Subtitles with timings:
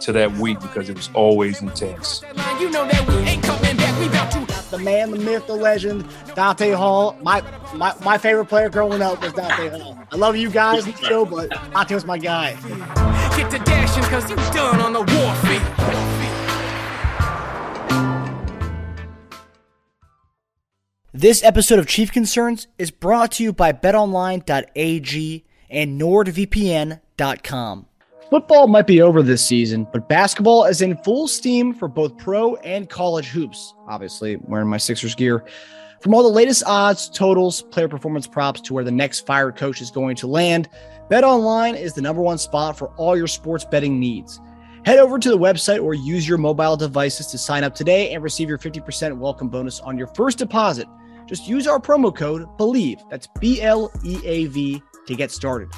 [0.00, 2.22] to that week because it was always intense.
[2.60, 3.98] You know that we ain't coming back.
[4.00, 7.16] We about to the man, the myth, the legend, Dante Hall.
[7.22, 7.42] My
[7.74, 9.98] my, my favorite player growing up was Dante Hall.
[10.10, 12.54] I love you guys, Joe, but Dante was my guy.
[13.36, 15.90] get to dashing because you done on the warfield.
[21.12, 27.86] This episode of Chief Concerns is brought to you by betonline.ag and nordvpn.com.
[28.30, 32.54] Football might be over this season, but basketball is in full steam for both pro
[32.56, 33.74] and college hoops.
[33.88, 35.44] Obviously, wearing my Sixers gear.
[36.00, 39.82] From all the latest odds, totals, player performance props to where the next fired coach
[39.82, 40.68] is going to land,
[41.10, 44.40] BetOnline is the number one spot for all your sports betting needs.
[44.84, 48.22] Head over to the website or use your mobile devices to sign up today and
[48.22, 50.86] receive your 50% welcome bonus on your first deposit.
[51.26, 55.68] Just use our promo code BLEAV, that's B L E A V, to get started.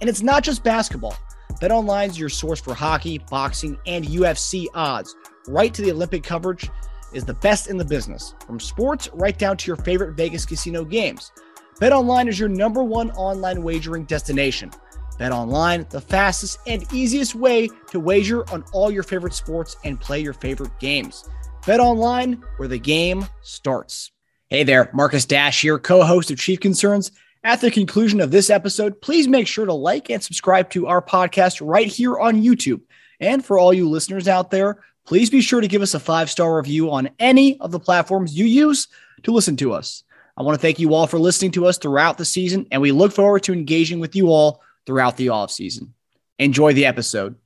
[0.00, 1.16] And it's not just basketball.
[1.60, 5.14] BetOnline is your source for hockey, boxing, and UFC odds.
[5.46, 6.70] Right to the Olympic coverage
[7.12, 10.84] is the best in the business, from sports right down to your favorite Vegas casino
[10.84, 11.32] games.
[11.78, 14.70] BetOnline is your number one online wagering destination.
[15.18, 20.20] BetOnline, the fastest and easiest way to wager on all your favorite sports and play
[20.20, 21.28] your favorite games.
[21.62, 24.12] BetOnline, where the game starts.
[24.48, 27.12] Hey there, Marcus Dash here, co host of Chief Concerns.
[27.42, 31.00] At the conclusion of this episode, please make sure to like and subscribe to our
[31.00, 32.82] podcast right here on YouTube.
[33.18, 36.28] And for all you listeners out there, please be sure to give us a five
[36.28, 38.88] star review on any of the platforms you use
[39.22, 40.04] to listen to us.
[40.36, 42.92] I want to thank you all for listening to us throughout the season, and we
[42.92, 45.94] look forward to engaging with you all throughout the off season.
[46.38, 47.36] Enjoy the episode.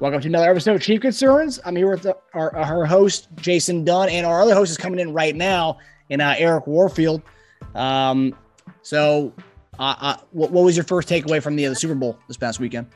[0.00, 1.60] Welcome to another episode of Chief Concerns.
[1.64, 5.12] I'm here with our, our host, Jason Dunn, and our other host is coming in
[5.12, 5.78] right now,
[6.08, 7.22] in uh, Eric Warfield.
[7.76, 8.34] Um,
[8.82, 9.32] so,
[9.78, 12.36] uh, uh, what, what was your first takeaway from the, uh, the Super Bowl this
[12.36, 12.86] past weekend?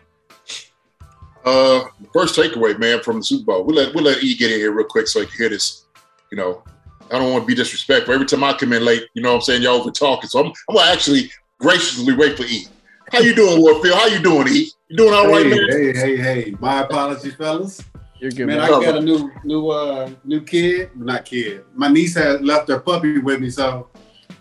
[1.44, 3.64] Uh, first takeaway, man, from the Super Bowl.
[3.64, 5.86] We'll let we'll let E get in here real quick so he can hear this.
[6.32, 6.64] You know,
[7.12, 8.12] I don't want to be disrespectful.
[8.12, 10.28] Every time I come in late, you know what I'm saying, y'all over talking.
[10.28, 12.66] So I'm, I'm gonna actually graciously wait for E.
[13.12, 13.94] How you doing, Warfield?
[13.94, 14.70] How you doing, E?
[14.88, 15.68] You doing all right, hey, man?
[15.70, 16.54] hey, hey, hey!
[16.58, 17.80] My apologies, fellas.
[18.18, 20.90] You're good, Man, I got a new, new, uh, new kid.
[20.96, 21.64] Not kid.
[21.74, 23.90] My niece had left her puppy with me, so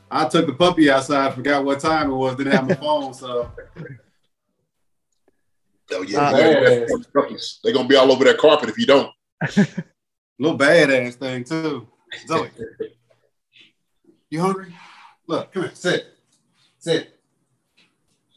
[0.09, 1.33] I took the puppy outside.
[1.33, 2.35] Forgot what time it was.
[2.35, 3.51] Didn't have my phone, so
[5.91, 6.88] Oh yeah, uh,
[7.63, 9.11] They're gonna be all over that carpet if you don't.
[10.39, 11.88] little badass thing too.
[12.27, 12.49] Zoe,
[14.29, 14.73] you hungry?
[15.27, 16.07] Look, come here, sit,
[16.79, 17.19] sit.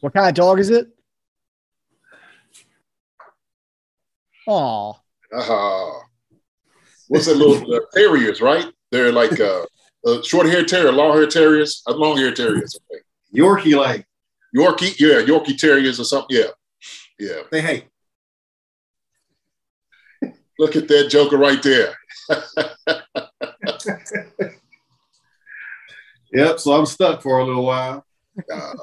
[0.01, 0.87] What kind of dog is it?
[4.47, 4.93] Aw.
[5.35, 5.91] Uh,
[7.07, 8.65] what's that little uh, terriers, right?
[8.91, 9.65] They're like uh,
[10.05, 12.77] uh, short hair terrier, long hair terriers, uh, long hair terriers.
[12.91, 13.01] Okay.
[13.35, 14.05] Yorkie, like
[14.55, 16.37] Yorkie, yeah, Yorkie terriers or something.
[16.37, 16.51] Yeah,
[17.19, 17.41] yeah.
[17.51, 17.85] say hey.
[20.57, 21.93] Look at that joker right there.
[26.31, 26.59] Yep.
[26.59, 28.05] So I'm stuck for a little while.
[28.51, 28.73] Uh,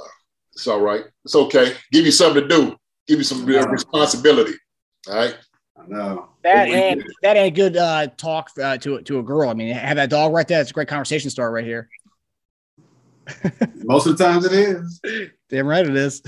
[0.53, 1.05] it's all right.
[1.25, 1.75] It's okay.
[1.93, 2.77] Give you something to do.
[3.07, 4.55] Give you some responsibility.
[5.09, 5.37] All right.
[5.77, 6.29] I know.
[6.47, 9.51] That ain't that ain't good uh, talk uh, to to a girl.
[9.51, 10.61] I mean, have that dog right there.
[10.61, 11.89] It's a great conversation starter right here.
[13.75, 15.01] Most of the times it is.
[15.51, 16.21] Damn right it is.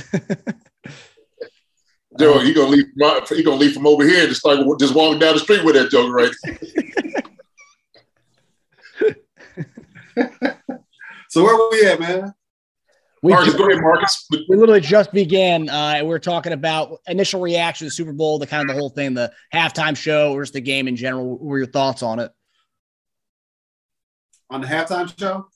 [2.18, 2.86] Joe, he gonna leave.
[3.28, 5.76] He gonna leave from over here and just like just walking down the street with
[5.76, 6.32] that joker right.
[11.30, 12.32] So where we at, man?
[13.22, 14.26] We, Marcus, ju- go ahead, Marcus.
[14.30, 15.68] we literally just began.
[15.68, 18.74] Uh, and we are talking about initial reaction to the Super Bowl, the kind of
[18.74, 21.30] the whole thing, the halftime show, or just the game in general.
[21.30, 22.30] What were your thoughts on it?
[24.50, 25.48] On the halftime show?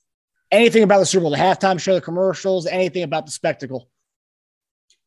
[0.51, 3.89] Anything about the Super Bowl, the halftime show, the commercials, anything about the spectacle?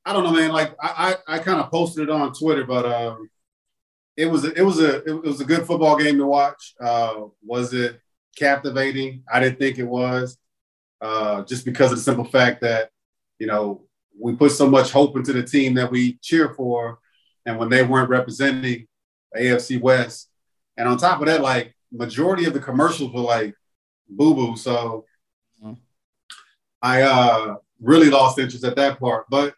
[0.05, 0.51] I don't know, man.
[0.51, 3.29] Like I, I, I kind of posted it on Twitter, but um,
[4.15, 6.73] it was a, it was a it was a good football game to watch.
[6.79, 7.99] Uh, was it
[8.37, 9.23] captivating?
[9.31, 10.37] I didn't think it was,
[11.05, 12.89] uh, just because of the simple fact that
[13.39, 13.83] you know
[14.19, 16.99] we put so much hope into the team that we cheer for,
[17.45, 18.87] and when they weren't representing
[19.37, 20.29] AFC West,
[20.77, 23.53] and on top of that, like majority of the commercials were like
[24.09, 24.55] boo boo.
[24.57, 25.05] So
[25.63, 25.77] Mhm.
[26.81, 29.53] I uh, really lost interest at that part, but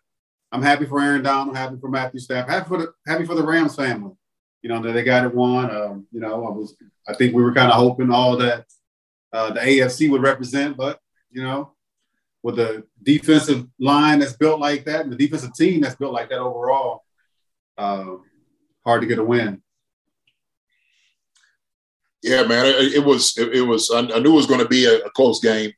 [0.52, 3.44] I'm happy for Aaron Donald, happy for Matthew Stafford, happy for the happy for the
[3.52, 4.14] Rams family.
[4.62, 5.66] You know, they got it won.
[5.74, 6.76] Um, you know, I was,
[7.08, 8.66] I think we were kind of hoping all that
[9.32, 11.00] uh, the AFC would represent, but
[11.32, 11.72] you know,
[12.44, 16.30] with the defensive line that's built like that and the defensive team that's built like
[16.30, 17.04] that overall,
[17.78, 18.16] uh,
[18.86, 19.62] hard to get a win.
[22.24, 23.92] Yeah, man, it, it was it, it, was.
[23.92, 25.72] I, I, knew it was going to be a, a close game.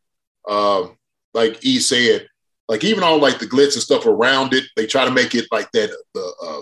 [0.48, 0.98] Um,
[1.34, 2.28] like E said,
[2.68, 5.46] like even all like the glitz and stuff around it, they try to make it
[5.51, 6.62] like that the uh,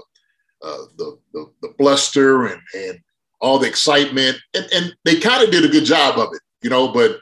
[0.67, 2.99] uh, the, the, the bluster and and
[3.39, 6.69] all the excitement, and and they kind of did a good job of it, you
[6.69, 6.87] know.
[6.87, 7.19] But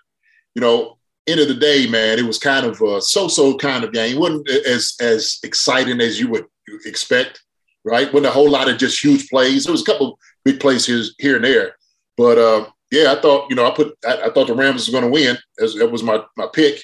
[0.54, 3.94] you know, end of the day, man, it was kind of a so-so kind of
[3.94, 4.16] game.
[4.16, 6.46] It wasn't as as exciting as you would
[6.86, 7.42] expect,
[7.84, 8.12] right?
[8.14, 9.64] Wasn't a whole lot of just huge plays.
[9.64, 11.76] There was a couple big plays here, here and there,
[12.18, 14.90] but uh, yeah, I thought you know I put I, I thought the Rams was
[14.90, 15.38] going to win.
[15.60, 16.84] As that was my my pick.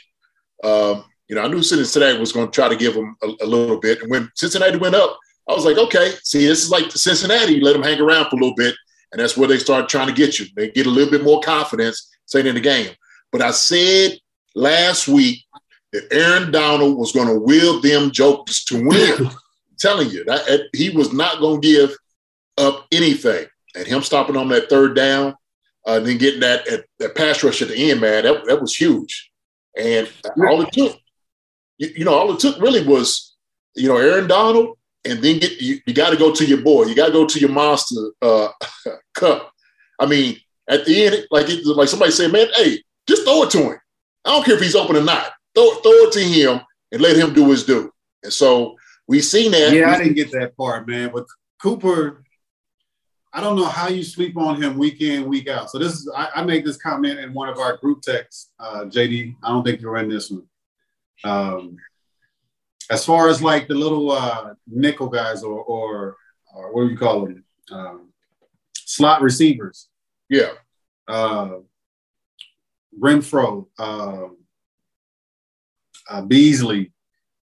[0.63, 3.45] Um, you know, I knew Cincinnati was going to try to give them a, a,
[3.45, 5.17] little bit, and when Cincinnati went up,
[5.49, 7.61] I was like, okay, see, this is like Cincinnati.
[7.61, 8.75] Let them hang around for a little bit,
[9.11, 10.47] and that's where they start trying to get you.
[10.55, 12.89] They get a little bit more confidence, saying in the game.
[13.31, 14.19] But I said
[14.55, 15.43] last week
[15.93, 19.29] that Aaron Donald was going to will them jokers to win.
[19.81, 21.97] telling you that he was not going to give
[22.57, 23.47] up anything.
[23.75, 25.35] And him stopping on that third down,
[25.87, 26.67] uh, and then getting that,
[26.99, 29.31] that pass rush at the end, man, that, that was huge.
[29.77, 30.97] And all it took,
[31.77, 33.35] you, you know, all it took really was,
[33.75, 36.83] you know, Aaron Donald, and then get you, you got to go to your boy.
[36.83, 38.49] You got to go to your monster uh,
[39.15, 39.51] Kupp.
[39.97, 40.37] I mean,
[40.67, 43.80] at the end, like it, like somebody said, man, hey, just throw it to him.
[44.25, 45.31] I don't care if he's open or not.
[45.55, 47.91] Throw, throw it to him and let him do his do.
[48.23, 48.75] And so
[49.07, 49.73] we've seen that.
[49.73, 51.11] Yeah, I didn't get that part, man.
[51.13, 51.25] But
[51.61, 52.23] Cooper,
[53.33, 55.69] I don't know how you sleep on him week in, week out.
[55.69, 58.85] So this is I, I made this comment in one of our group texts, uh,
[58.85, 59.35] JD.
[59.43, 60.47] I don't think you're in this one.
[61.23, 61.77] Um,
[62.89, 66.17] as far as like the little uh, nickel guys or, or,
[66.53, 67.43] or what do you call them?
[67.71, 68.09] Um,
[68.73, 69.87] slot receivers.
[70.29, 70.51] Yeah.
[71.07, 71.59] Uh,
[72.99, 74.37] Renfrow, um,
[76.09, 76.91] uh, Beasley,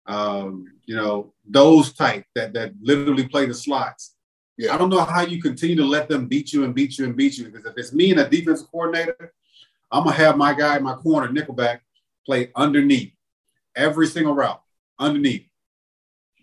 [0.07, 4.15] um, you know, those type that that literally play the slots.
[4.57, 4.75] Yeah.
[4.75, 7.17] I don't know how you continue to let them beat you and beat you and
[7.17, 9.33] beat you because if it's me and a defensive coordinator,
[9.93, 11.81] I'm gonna have my guy, my corner, nickelback,
[12.27, 13.13] play underneath
[13.79, 14.61] every single route
[14.99, 15.47] underneath.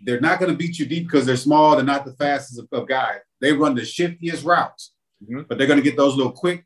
[0.01, 1.75] They're not going to beat you deep because they're small.
[1.75, 3.19] They're not the fastest of, of guys.
[3.41, 4.93] They run the shiftiest routes,
[5.23, 5.43] mm-hmm.
[5.47, 6.65] but they're going to get those little quick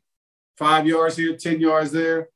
[0.56, 2.28] five yards here, 10 yards there,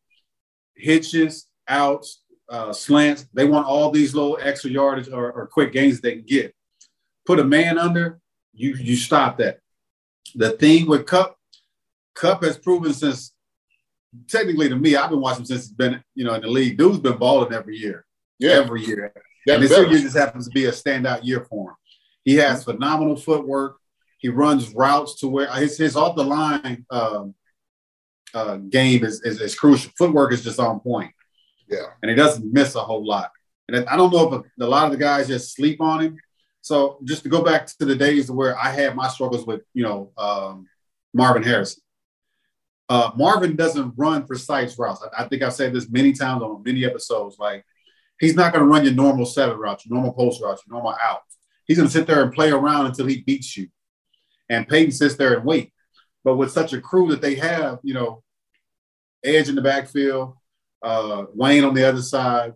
[0.74, 3.26] hitches, outs, uh, slants.
[3.32, 6.54] They want all these little extra yardage or, or quick gains they can get.
[7.26, 8.20] Put a man under,
[8.52, 9.58] you you stop that.
[10.34, 11.38] The thing with Cup,
[12.14, 13.34] Kupp has proven since
[14.28, 16.78] technically to me, I've been watching since he's been, you know, in the league.
[16.78, 18.04] Dude's been balling every year.
[18.38, 18.52] Yeah.
[18.52, 19.12] Every year.
[19.48, 21.76] And this year just happens to be a standout year for him.
[22.24, 22.72] He has mm-hmm.
[22.72, 23.76] phenomenal footwork.
[24.18, 27.34] He runs routes to where his, his off the line um,
[28.34, 29.92] uh, game is, is, is crucial.
[29.96, 31.12] Footwork is just on point.
[31.68, 31.86] Yeah.
[32.02, 33.30] And he doesn't miss a whole lot.
[33.68, 36.18] And I don't know if a, a lot of the guys just sleep on him.
[36.60, 39.82] So just to go back to the days where I had my struggles with, you
[39.82, 40.66] know, um,
[41.12, 41.82] Marvin Harrison.
[42.88, 45.02] Uh, Marvin doesn't run precise routes.
[45.02, 47.36] I, I, think I've said this many times on many episodes.
[47.38, 47.64] Like,
[48.20, 50.96] he's not going to run your normal seven routes, your normal post routes, your normal
[51.02, 51.20] out.
[51.66, 53.68] He's going to sit there and play around until he beats you.
[54.50, 55.72] And Peyton sits there and wait.
[56.24, 58.22] But with such a crew that they have, you know,
[59.24, 60.36] Edge in the backfield,
[60.82, 62.52] uh, Wayne on the other side,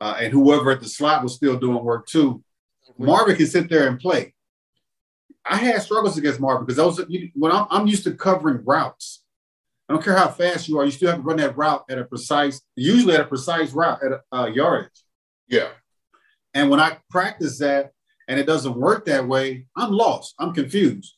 [0.00, 2.42] uh, and whoever at the slot was still doing work too.
[2.98, 4.34] Marvin can sit there and play.
[5.44, 9.24] I had struggles against Marvin because those when I'm, I'm used to covering routes.
[9.88, 11.98] I don't care how fast you are, you still have to run that route at
[11.98, 14.90] a precise, usually at a precise route at a uh, yardage.
[15.46, 15.68] Yeah.
[16.52, 17.92] And when I practice that
[18.26, 20.34] and it doesn't work that way, I'm lost.
[20.38, 21.14] I'm confused.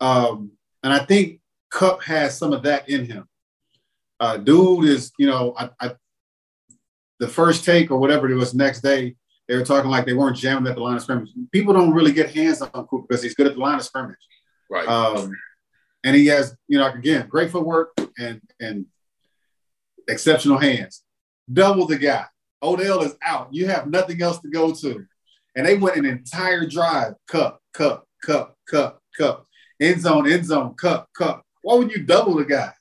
[0.00, 0.52] Um,
[0.84, 3.26] and I think Kupp has some of that in him
[4.24, 5.94] uh, dude is, you know, I, I,
[7.20, 9.16] the first take or whatever it was next day,
[9.46, 11.28] they were talking like they weren't jamming at the line of scrimmage.
[11.52, 14.16] People don't really get hands on Cooper because he's good at the line of scrimmage.
[14.70, 14.88] Right.
[14.88, 15.30] Um,
[16.04, 18.86] and he has, you know, again, great footwork and and
[20.08, 21.02] exceptional hands.
[21.52, 22.24] Double the guy.
[22.62, 23.48] Odell is out.
[23.52, 25.04] You have nothing else to go to.
[25.54, 29.44] And they went an entire drive, Kupp, Kupp, Kupp, Kupp, Kupp,
[29.80, 31.42] end zone, end zone, Kupp, Kupp.
[31.60, 32.72] Why would you double the guy?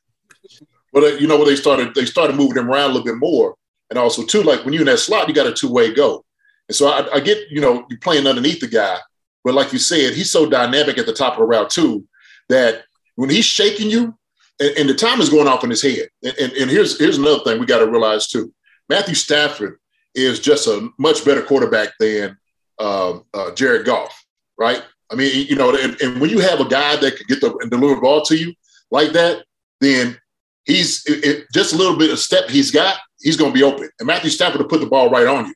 [0.93, 3.17] But uh, you know what they started they started moving them around a little bit
[3.17, 3.55] more,
[3.89, 6.23] and also too like when you're in that slot, you got a two way go.
[6.69, 8.99] And so I, I get you know you're playing underneath the guy,
[9.43, 12.07] but like you said, he's so dynamic at the top of the route too
[12.49, 12.83] that
[13.15, 14.17] when he's shaking you,
[14.59, 16.09] and, and the time is going off in his head.
[16.23, 18.53] And, and, and here's here's another thing we got to realize too:
[18.87, 19.79] Matthew Stafford
[20.15, 22.37] is just a much better quarterback than
[22.79, 24.23] uh, uh, Jared Goff,
[24.57, 24.83] right?
[25.11, 27.55] I mean, you know, and, and when you have a guy that can get the
[27.61, 28.53] and deliver the ball to you
[28.91, 29.43] like that,
[29.79, 30.17] then
[30.65, 33.63] he's it, it, just a little bit of step he's got, he's going to be
[33.63, 33.89] open.
[33.99, 35.53] And Matthew Stafford will put the ball right on you.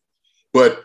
[0.54, 0.84] But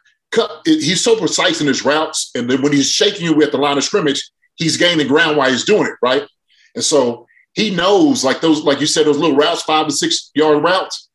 [0.64, 3.76] he's so precise in his routes, and then when he's shaking you at the line
[3.76, 6.26] of scrimmage, he's gaining ground while he's doing it, right?
[6.74, 10.30] And so he knows, like those, like you said, those little routes, five to six
[10.34, 11.08] yard routes.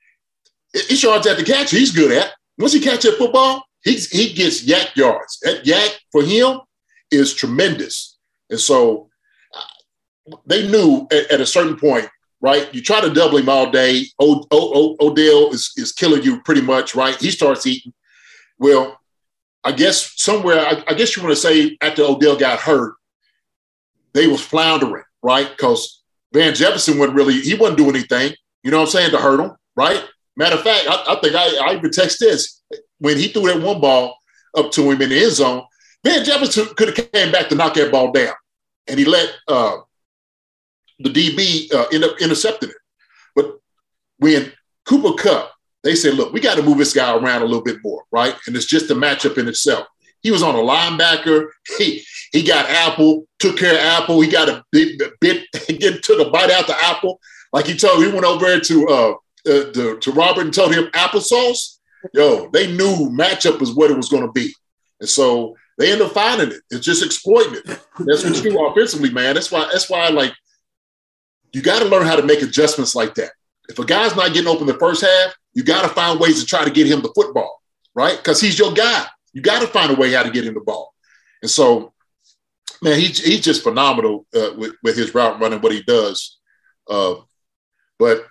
[0.74, 1.72] It's yards at the catch.
[1.72, 2.34] He's good at.
[2.58, 5.40] Once he catches that football, he's he gets YAC yards.
[5.42, 6.62] That YAC for him
[7.12, 8.18] is tremendous.
[8.50, 9.10] And so
[9.56, 12.08] uh, they knew at, at, a certain point,
[12.42, 12.74] right?
[12.74, 14.06] You try to double him all day.
[14.20, 17.16] O, o, o, Odell is, is killing you pretty much, right?
[17.16, 17.94] He starts eating.
[18.60, 19.00] Well,
[19.64, 22.96] I guess somewhere, I, I guess you want to say after Odell got hurt,
[24.14, 25.50] they was floundering, right?
[25.50, 26.04] Because
[26.34, 29.40] Van Jefferson wasn't really, he wasn't doing anything, you know what I'm saying, to hurt
[29.40, 30.04] him, right?
[30.36, 32.62] Matter of fact, I, I think I, I even text this.
[33.00, 34.18] When he threw that one ball
[34.56, 35.64] up to him in the end zone,
[36.04, 38.34] Van Jefferson could have came back to knock that ball down.
[38.88, 39.78] And he let uh,
[41.00, 42.76] the DB uh, end up intercepting it.
[43.36, 43.60] But
[44.18, 44.52] when
[44.86, 45.52] Cooper Kupp,
[45.84, 48.36] they said, look, we got to move this guy around a little bit more, right?
[48.48, 49.88] And it's just a matchup in itself.
[50.22, 51.48] He was on a linebacker.
[51.78, 54.20] He he got Apple, took care of Apple.
[54.20, 57.20] He got a bit, bit again, took a bite out the Apple.
[57.54, 59.12] Like he told, he went over to uh,
[59.50, 61.78] uh to, to Robert and told him applesauce.
[62.14, 64.54] Yo, they knew matchup is what it was going to be,
[65.00, 66.62] and so they end up finding it.
[66.72, 67.66] It's just exploiting it.
[68.00, 69.36] That's what you do offensively, man.
[69.36, 69.70] That's why.
[69.72, 70.10] That's why.
[70.10, 70.34] Like,
[71.54, 73.32] you got to learn how to make adjustments like that.
[73.70, 76.46] If a guy's not getting open the first half, you got to find ways to
[76.46, 77.62] try to get him the football,
[77.96, 78.18] right?
[78.18, 79.06] Because he's your guy.
[79.34, 80.94] You got to find a way how to get him the ball.
[81.42, 81.94] And so,
[82.82, 86.40] man, he's he's just phenomenal uh, with with his route running, what he does.
[86.90, 87.16] Uh,
[88.00, 88.26] but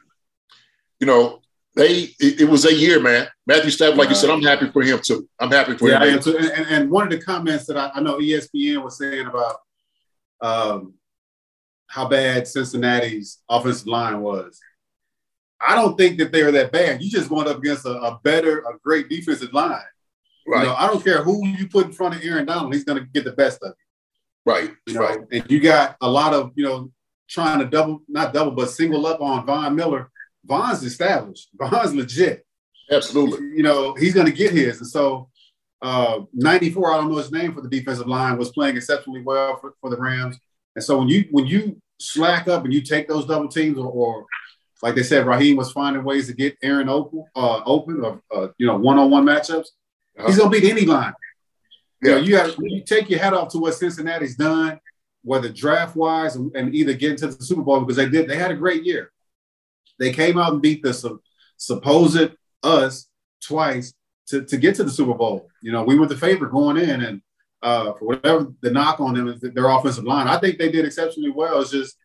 [1.00, 1.40] you know,
[1.76, 3.28] they it, it, was a year, man.
[3.46, 5.28] Matthew Stafford, like you said, I'm happy for him too.
[5.38, 6.18] I'm happy for yeah, him.
[6.18, 9.56] And, and, and, one of the comments that I, I, know ESPN was saying about
[10.40, 10.94] um,
[11.86, 14.58] how bad Cincinnati's offensive line was.
[15.60, 17.02] I don't think that they are that bad.
[17.02, 19.80] You just going up against a, a better, a great defensive line.
[20.46, 20.60] Right.
[20.60, 22.98] You know, I don't care who you put in front of Aaron Donald, he's going
[22.98, 24.52] to get the best of you.
[24.52, 24.70] Right.
[24.86, 25.00] You know?
[25.00, 25.18] Right.
[25.32, 26.92] And you got a lot of, you know,
[27.28, 30.10] trying to double, not double, but single up on Von Miller
[30.46, 31.48] Von's established.
[31.58, 32.46] Von's legit.
[32.90, 33.56] Absolutely.
[33.56, 34.78] You know, he's going to get his.
[34.78, 35.28] And so,
[35.82, 39.58] uh, 94, I don't know his name for the defensive line, was playing exceptionally well
[39.58, 40.38] for, for the Rams.
[40.76, 43.86] And so when you when you slack up and you take those double teams, or,
[43.86, 44.26] or
[44.82, 48.48] like they said, Raheem was finding ways to get Aaron open, uh, open, or uh,
[48.58, 49.68] you know, one-on-one matchups.
[50.18, 50.26] Uh-huh.
[50.26, 51.14] He's gonna beat any line.
[52.02, 52.10] Yeah.
[52.10, 54.78] You know, you have you take your head off to what Cincinnati's done,
[55.24, 58.28] whether draft wise and, and either get into the Super Bowl because they did.
[58.28, 59.10] They had a great year.
[59.98, 61.18] They came out and beat the
[61.56, 62.30] supposed
[62.62, 63.08] us
[63.42, 63.94] twice
[64.28, 65.48] to, to get to the Super Bowl.
[65.62, 67.22] You know, we were the favorite going in, and
[67.66, 70.28] uh, for whatever the knock on them is their offensive line.
[70.28, 71.60] I think they did exceptionally well.
[71.60, 71.96] It's just,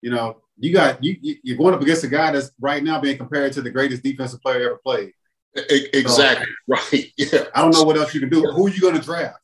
[0.00, 3.18] you know, you got you you're going up against a guy that's right now being
[3.18, 5.12] compared to the greatest defensive player ever played.
[5.54, 7.12] Exactly so, right.
[7.18, 7.44] Yeah.
[7.54, 8.40] I don't know what else you can do.
[8.40, 9.38] Who are you going to draft?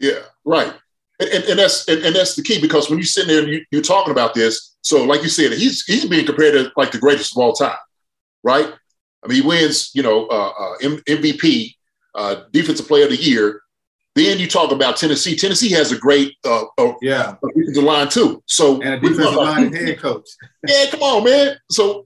[0.00, 0.18] Yeah.
[0.44, 0.74] Right.
[1.20, 3.52] And, and, and that's and, and, that's the key because when you're sitting there and
[3.52, 6.90] you, you're talking about this, so, like you said, he's he's being compared to like
[6.90, 7.78] the greatest of all time,
[8.42, 8.72] right?
[9.24, 11.74] I mean, he wins, you know, uh, uh, MVP,
[12.16, 13.62] uh, Defensive Player of the Year.
[14.18, 15.36] Then you talk about Tennessee.
[15.36, 16.64] Tennessee has a great uh,
[17.00, 18.42] yeah defensive line too.
[18.46, 20.28] So and a defensive line head coach.
[20.68, 21.56] yeah, come on, man.
[21.70, 22.04] So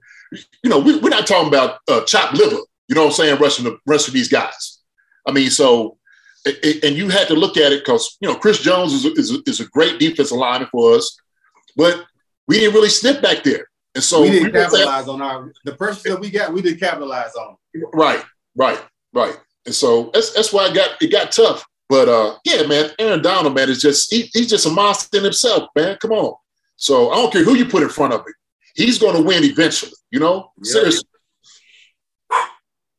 [0.63, 2.57] you know, we, are not talking about uh, chopped liver.
[2.87, 3.39] You know what I'm saying?
[3.39, 4.79] Rushing the rest of these guys.
[5.27, 5.97] I mean, so
[6.45, 9.31] and you had to look at it because you know Chris Jones is a, is
[9.31, 11.17] a, is a great defensive lineman for us,
[11.75, 12.05] but
[12.47, 13.65] we didn't really snip back there.
[13.95, 16.53] And so we didn't we capitalize on our the pressure that we got.
[16.53, 17.55] We didn't capitalize on.
[17.91, 18.23] Right,
[18.55, 19.35] right, right.
[19.65, 21.65] And so that's that's why it got it got tough.
[21.89, 25.23] But uh, yeah, man, Aaron Donald, man, is just he, he's just a monster in
[25.23, 25.97] himself, man.
[26.01, 26.35] Come on.
[26.75, 28.33] So I don't care who you put in front of him,
[28.75, 29.91] he's going to win eventually.
[30.11, 31.07] You know, seriously.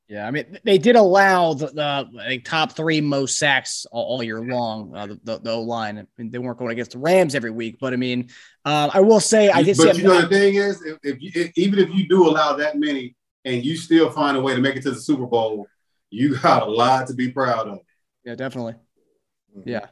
[0.07, 4.23] Yeah, I mean, they did allow the, the like, top three most sacks all, all
[4.23, 4.95] year long.
[4.95, 5.99] Uh, the, the, the O line.
[5.99, 8.29] I mean, they weren't going against the Rams every week, but I mean,
[8.67, 9.79] uh, I will say I did.
[9.79, 12.55] But you know, the thing is, if, if you, if, even if you do allow
[12.55, 15.67] that many, and you still find a way to make it to the Super Bowl,
[16.11, 17.79] you got a lot to be proud of.
[18.25, 18.75] Yeah, definitely.
[19.57, 19.69] Mm-hmm.
[19.69, 19.87] Yeah.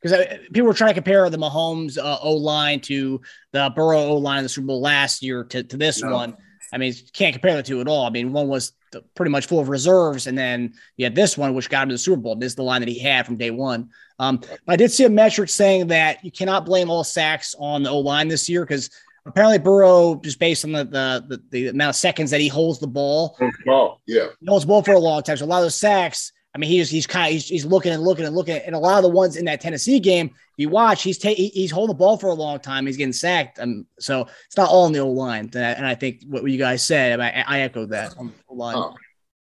[0.00, 3.20] Because people were trying to compare the Mahomes uh, O line to
[3.52, 6.12] the Burrow O line in the Super Bowl last year to, to this no.
[6.12, 6.36] one.
[6.72, 8.06] I mean, can't compare the two at all.
[8.06, 8.72] I mean, one was
[9.16, 10.26] pretty much full of reserves.
[10.26, 12.36] And then you had this one, which got him to the Super Bowl.
[12.36, 13.90] This is the line that he had from day one.
[14.18, 17.82] Um, but I did see a metric saying that you cannot blame all sacks on
[17.82, 18.90] the O line this year because
[19.26, 22.78] apparently Burrow, just based on the, the, the the amount of seconds that he holds
[22.78, 25.36] the ball, ball, yeah, he holds the ball for a long time.
[25.36, 27.92] So a lot of those sacks, I mean, he's he's kind of he's, he's looking
[27.92, 30.68] and looking and looking, and a lot of the ones in that Tennessee game, you
[30.68, 32.84] watch, he's ta- he's holding the ball for a long time.
[32.84, 35.48] He's getting sacked, um, so it's not all in the old line.
[35.54, 38.74] And I think what you guys said, I, I echoed that on the line.
[38.76, 38.92] Oh.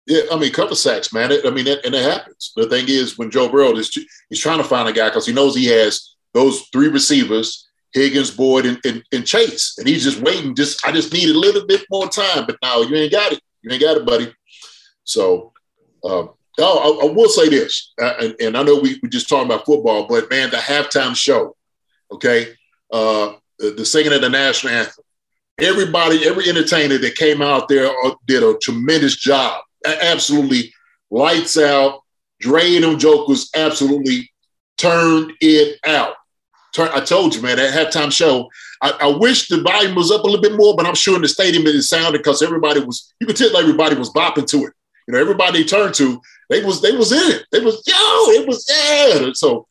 [0.06, 1.30] Yeah, I mean, couple sacks, man.
[1.34, 2.54] It, I mean, it, and it happens.
[2.56, 3.90] The thing is, when Joe Burrow is
[4.30, 8.32] he's trying to find a guy because he knows he has those three receivers, Higgins,
[8.32, 10.56] Boyd, and, and, and, Chase, and he's just waiting.
[10.56, 13.42] Just I just need a little bit more time, but now you ain't got it.
[13.62, 14.34] You ain't got it, buddy.
[15.04, 15.52] So,
[16.02, 16.28] uh,
[16.60, 19.46] oh, I, I, will say this, uh, and, and, I know we we just talking
[19.46, 21.56] about football, but man, the halftime show,
[22.12, 22.54] okay,
[22.92, 25.04] uh, the, the singing of the national anthem.
[25.60, 30.74] Everybody, every entertainer that came out there uh, did a tremendous job absolutely
[31.12, 32.02] lights out.
[32.40, 34.32] Dre and them jokers absolutely
[34.78, 36.16] turned it out.
[36.74, 38.50] Turn, I told you, man, that halftime show.
[38.82, 41.22] I, I, wish the volume was up a little bit more, but I'm sure in
[41.22, 43.14] the stadium it sounded because everybody was.
[43.22, 44.74] You could tell everybody was bopping to it.
[45.08, 46.20] You know, everybody turned to,
[46.50, 47.46] they was they was in it.
[47.52, 47.96] They was yo,
[48.42, 49.32] it was yeah.
[49.34, 49.68] So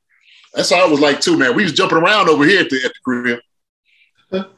[0.55, 1.57] that's how I was like too, man.
[1.57, 3.41] We was jumping around over here at the, at the crib.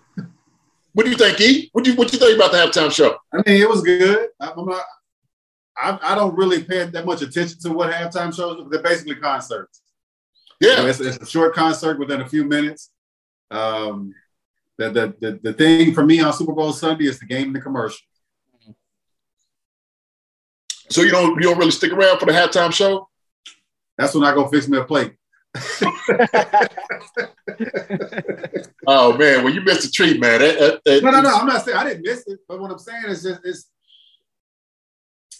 [0.92, 1.70] what do you think, E?
[1.72, 3.16] What do you what you think about the halftime show?
[3.32, 4.28] I mean, it was good.
[4.40, 4.84] I'm not,
[5.76, 8.66] I, I don't really pay that much attention to what halftime shows.
[8.70, 9.82] They're basically concerts.
[10.60, 12.90] Yeah, so it's, it's, a short concert within a few minutes.
[13.50, 14.14] Um,
[14.78, 17.56] the, the, the the thing for me on Super Bowl Sunday is the game and
[17.56, 18.00] the commercial.
[20.90, 23.08] So you don't you don't really stick around for the halftime show?
[23.96, 25.14] That's when I go fix me a plate.
[28.86, 30.40] oh man, well you missed a treat, man.
[30.40, 31.34] That, that, no, no, no.
[31.34, 33.70] I'm not saying I didn't miss it, but what I'm saying is just it's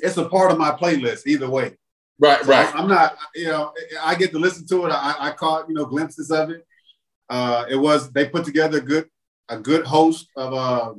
[0.01, 1.77] it's a part of my playlist either way.
[2.19, 2.75] Right, so right.
[2.77, 4.91] I'm not, you know, I get to listen to it.
[4.91, 6.65] I, I caught, you know, glimpses of it.
[7.29, 9.09] Uh, it was they put together a good
[9.49, 10.95] a good host of uh,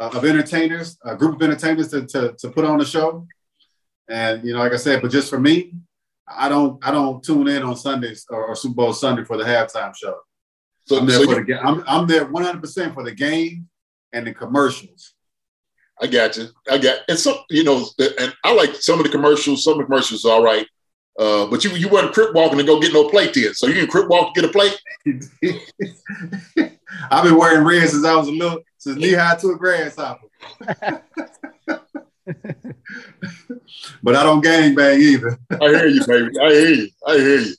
[0.00, 3.26] of entertainers, a group of entertainers to, to, to put on the show.
[4.08, 5.74] And you know, like I said, but just for me,
[6.28, 9.44] I don't I don't tune in on Sundays or, or Super Bowl Sunday for the
[9.44, 10.18] halftime show.
[10.86, 13.68] So I'm there so for you, the I'm, I'm there 100 percent for the game
[14.12, 15.14] and the commercials.
[16.00, 16.48] I got you.
[16.70, 17.86] I got and some, you know,
[18.18, 19.64] and I like some of the commercials.
[19.64, 20.66] Some of the commercials are all right.
[21.18, 23.54] Uh, but you you weren't crip walking to go get no plate then.
[23.54, 24.78] So you can crip walk to get a plate.
[27.10, 30.26] I've been wearing red since I was a little since knee high to a grasshopper.
[34.02, 35.38] but I don't gang bang either.
[35.50, 36.30] I hear you, baby.
[36.40, 36.88] I hear you.
[37.06, 37.54] I hear you.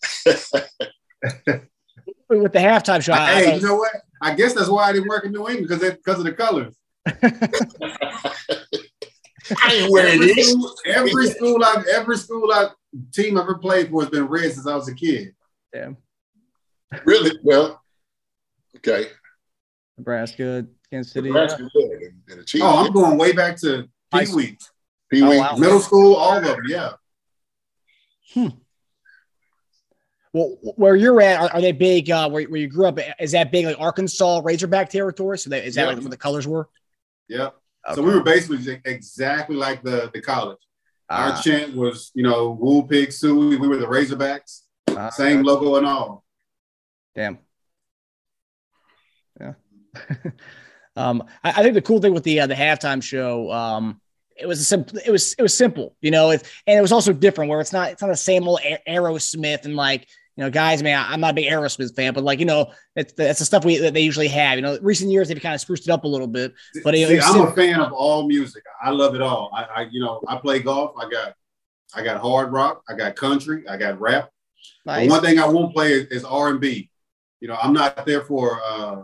[2.42, 3.92] With the halftime show, hey, you know what?
[4.22, 6.76] I guess that's why I didn't work in New England because because of the colors.
[9.62, 10.52] I ain't wearing every this.
[10.52, 12.70] School, every school I've every school I
[13.12, 15.36] team I've ever played for has been red since I was a kid.
[15.72, 15.98] Damn.
[17.04, 17.38] Really?
[17.44, 17.80] Well,
[18.78, 19.10] okay.
[19.98, 21.30] Nebraska, Kansas City.
[21.30, 22.08] Nebraska yeah.
[22.30, 23.88] and, oh, I'm going way back to
[24.24, 24.58] Pee Wee.
[25.12, 25.38] Pee Wee.
[25.38, 25.56] Oh, wow.
[25.58, 26.94] Middle school, all of them, yeah.
[28.34, 28.48] Hmm.
[30.34, 32.12] Well, where you're at, are, are they big?
[32.12, 35.38] Uh, where, where you grew up, is that big like Arkansas Razorback territory?
[35.38, 35.88] So that, is that yeah.
[35.88, 36.68] like what the colors were?
[37.30, 37.52] Yeah.
[37.88, 37.96] Okay.
[37.96, 40.58] So we were basically exactly like the the college.
[41.10, 41.42] Our ah.
[41.42, 43.60] chant was, you know, Woo Pig Sooie.
[43.60, 44.62] We were the Razorbacks.
[44.90, 45.10] Ah.
[45.10, 46.26] Same logo and all.
[47.16, 47.38] Damn.
[49.40, 49.54] Yeah.
[50.96, 54.02] um, I, I, think the cool thing with the uh, the halftime show, um,
[54.36, 55.00] it was a simple.
[55.06, 57.74] It was it was simple, you know, it, and it was also different where it's
[57.74, 61.32] not it's not the same old Aerosmith and like you know, guys, man, I'm not
[61.32, 64.02] a big Aerosmith fan, but like, you know, it's, that's the stuff we that they
[64.02, 64.58] usually have.
[64.58, 66.54] You know, recent years they've kind of spruced it up a little bit.
[66.84, 68.64] But See, I'm a fan of all music.
[68.82, 69.50] I love it all.
[69.54, 70.94] I, I, you know, I play golf.
[70.98, 71.36] I got,
[71.94, 72.84] I got hard rock.
[72.90, 73.66] I got country.
[73.70, 74.30] I got rap.
[74.86, 75.10] Nice.
[75.10, 76.90] one thing I won't play is, is R and B.
[77.40, 78.60] You know, I'm not there for.
[78.62, 79.04] Uh,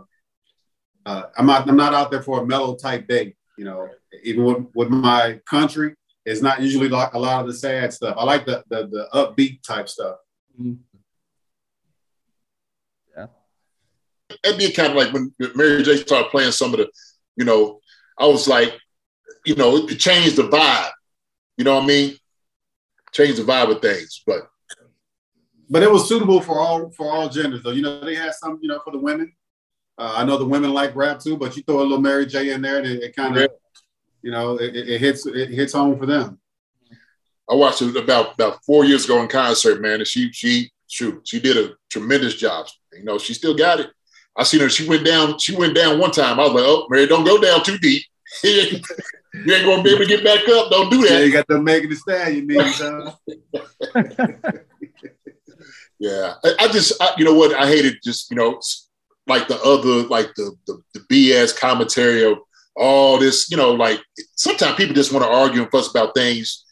[1.06, 1.66] uh, I'm not.
[1.68, 3.34] I'm not out there for a mellow type day.
[3.58, 3.88] You know,
[4.22, 8.16] even with, with my country, it's not usually like a lot of the sad stuff.
[8.18, 10.16] I like the the, the upbeat type stuff.
[10.60, 10.74] Mm-hmm.
[14.42, 16.90] it'd be kind of like when Mary J started playing some of the,
[17.36, 17.80] you know,
[18.18, 18.78] I was like,
[19.44, 20.90] you know, it changed the vibe.
[21.56, 22.16] You know what I mean?
[23.12, 24.48] Change the vibe of things, but
[25.68, 27.70] but it was suitable for all for all genders though.
[27.70, 29.32] You know, they had some, you know, for the women.
[29.98, 32.50] Uh, I know the women like rap too, but you throw a little Mary J
[32.50, 33.50] in there, and it, it kind of,
[34.22, 36.38] you know, it, it, hits it hits home for them.
[37.50, 41.20] I watched it about about four years ago in concert, man, and she she shoot
[41.26, 42.66] she did a tremendous job.
[42.92, 43.90] You know, she still got it.
[44.36, 44.70] I seen her.
[44.70, 45.38] She went down.
[45.38, 46.40] She went down one time.
[46.40, 48.02] I was like, "Oh, Mary, don't go down too deep.
[48.42, 48.80] you
[49.54, 50.70] ain't gonna be able to get back up.
[50.70, 52.46] Don't do that." Yeah, you got the Megan Thee Stallion,
[55.98, 57.54] yeah, I, I just, I, you know what?
[57.54, 58.60] I hated just, you know,
[59.26, 62.38] like the other, like the, the the BS commentary of
[62.76, 63.50] all this.
[63.50, 64.00] You know, like
[64.36, 66.64] sometimes people just want to argue and fuss about things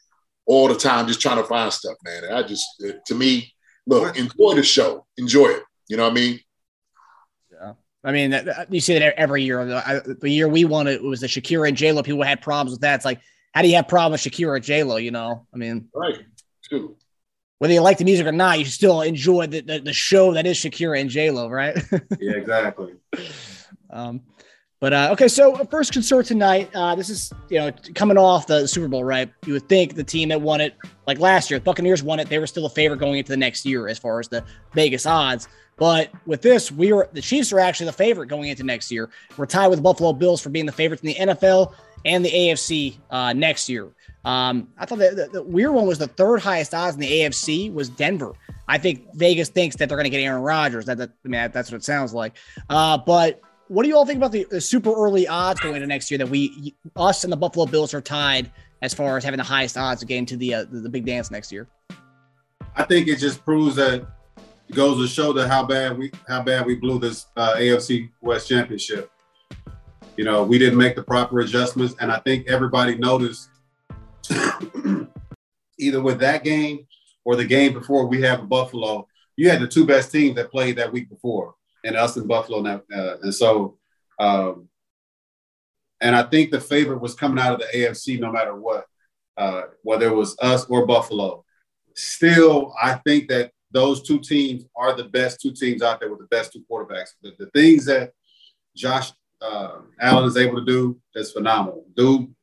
[0.51, 2.25] all the time just trying to find stuff, man.
[2.25, 2.67] And I just,
[3.07, 3.55] to me,
[3.87, 5.63] look, enjoy the show, enjoy it.
[5.89, 6.41] You know what I mean?
[7.53, 7.73] Yeah.
[8.03, 8.35] I mean,
[8.69, 9.65] you see that every year.
[9.65, 12.03] The, the year we won it, it was the Shakira and J Lo.
[12.03, 12.97] People had problems with that.
[12.97, 13.21] It's like,
[13.53, 14.97] how do you have problems with Shakira and J Lo?
[14.97, 16.19] You know, I mean, right,
[16.65, 16.97] true.
[17.61, 20.47] Whether you like the music or not, you still enjoy the, the, the show that
[20.47, 21.77] is Shakira and J Lo, right?
[22.19, 22.95] yeah, exactly.
[23.91, 24.23] um,
[24.81, 26.71] but uh, okay, so first concern tonight.
[26.75, 29.31] Uh, this is you know coming off the Super Bowl, right?
[29.45, 30.75] You would think the team that won it,
[31.07, 32.31] like last year, Buccaneers won it.
[32.31, 34.43] They were still a favorite going into the next year as far as the
[34.73, 35.47] Vegas odds.
[35.77, 39.11] But with this, we were the Chiefs are actually the favorite going into next year.
[39.37, 41.75] We're tied with the Buffalo Bills for being the favorites in the NFL
[42.07, 43.91] and the AFC uh, next year.
[44.25, 47.11] Um, I thought that the, the, weird one was the third highest odds in the
[47.11, 48.33] AFC was Denver.
[48.69, 50.85] I think Vegas thinks that they're going to get Aaron Rodgers.
[50.85, 52.37] That, that I mean, that's what it sounds like.
[52.69, 55.87] Uh, but what do you all think about the, the, super early odds going into
[55.87, 58.51] next year that we, us and the Buffalo Bills are tied
[58.83, 61.07] as far as having the highest odds of getting to the, uh, the, the big
[61.07, 61.67] dance next year?
[62.77, 64.07] I think it just proves that
[64.69, 68.11] it goes to show that how bad we how bad we blew this uh, AFC
[68.21, 69.11] West championship.
[70.17, 73.50] You know, we didn't make the proper adjustments, and I think everybody noticed
[75.79, 76.87] either with that game
[77.25, 80.77] or the game before we have Buffalo, you had the two best teams that played
[80.77, 82.65] that week before, and us and Buffalo.
[82.67, 83.79] Uh, and so,
[84.19, 84.69] um,
[86.01, 88.87] and I think the favorite was coming out of the AFC no matter what,
[89.37, 91.45] uh, whether it was us or Buffalo.
[91.95, 96.21] Still, I think that those two teams are the best two teams out there with
[96.21, 97.11] the best two quarterbacks.
[97.23, 98.13] The, the things that
[98.77, 101.85] Josh uh, Allen is able to do is phenomenal.
[101.97, 102.35] Dude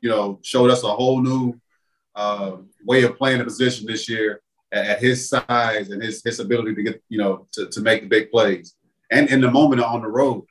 [0.00, 1.60] you know, showed us a whole new
[2.14, 6.40] uh, way of playing the position this year at, at, his size and his, his
[6.40, 8.74] ability to get, you know, to, to make the big plays
[9.10, 10.44] and in the moment on the road.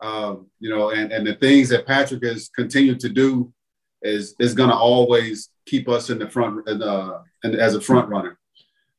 [0.00, 3.52] Um, you know, and, and the things that Patrick has continued to do
[4.02, 8.08] is is going to always keep us in the front uh, and as a front
[8.08, 8.38] runner.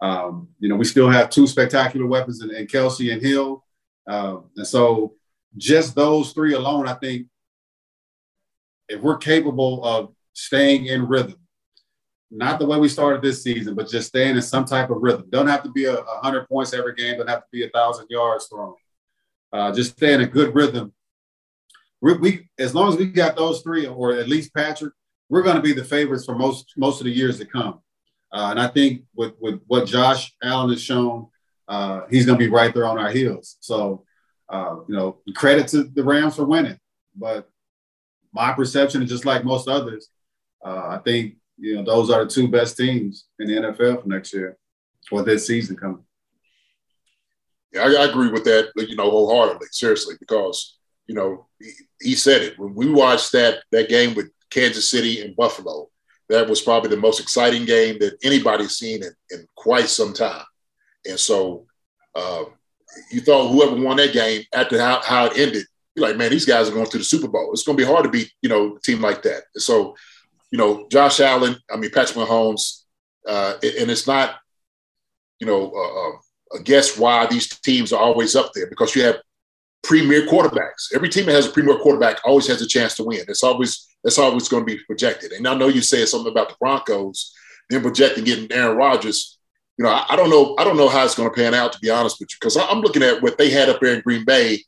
[0.01, 3.63] Um, you know, we still have two spectacular weapons in, Kelce and Hill,
[4.09, 5.13] uh, and so
[5.55, 7.27] just those three alone, I think,
[8.89, 11.35] if we're capable of staying in rhythm,
[12.29, 15.25] not the way we started this season, but just staying in some type of rhythm.
[15.29, 17.17] Don't have to be a, a hundred points every game.
[17.17, 18.75] Don't have to be a thousand yards thrown.
[19.53, 20.93] Uh, just stay in a good rhythm.
[22.01, 24.93] We, we, as long as we got those three, or at least Patrick,
[25.29, 27.79] we're going to be the favorites for most most of the years to come.
[28.31, 31.27] Uh, and I think with with what Josh Allen has shown,
[31.67, 33.57] uh, he's going to be right there on our heels.
[33.61, 34.03] So,
[34.49, 36.77] uh, you know, credit to the Rams for winning,
[37.15, 37.49] but
[38.37, 40.09] my perception is just like most others.
[40.63, 44.07] Uh, I think you know those are the two best teams in the NFL for
[44.07, 44.57] next year
[45.11, 46.03] or this season coming.
[47.73, 48.71] Yeah, I, I agree with that.
[48.75, 53.63] You know, wholeheartedly, seriously, because you know he, he said it when we watched that
[53.71, 55.89] that game with Kansas City and Buffalo.
[56.29, 60.43] That was probably the most exciting game that anybody's seen in, in quite some time.
[61.05, 61.65] And so
[62.15, 62.43] uh,
[63.11, 65.65] you thought whoever won that game after how, how it ended
[65.97, 67.51] you're like, man, these guys are going to the Super Bowl.
[67.51, 69.45] It's going to be hard to beat, you know, a team like that.
[69.55, 69.95] So,
[70.51, 72.83] you know, Josh Allen, I mean, Patrick Mahomes,
[73.27, 74.35] uh, and it's not,
[75.39, 75.71] you know,
[76.53, 79.17] uh, guess why these teams are always up there because you have
[79.81, 80.93] premier quarterbacks.
[80.93, 83.25] Every team that has a premier quarterback always has a chance to win.
[83.27, 85.31] It's always that's always going to be projected.
[85.31, 87.33] And I know you said something about the Broncos,
[87.71, 89.39] them projecting getting Aaron Rodgers.
[89.77, 90.55] You know, I, I don't know.
[90.59, 92.55] I don't know how it's going to pan out to be honest with you because
[92.55, 94.63] I'm looking at what they had up there in Green Bay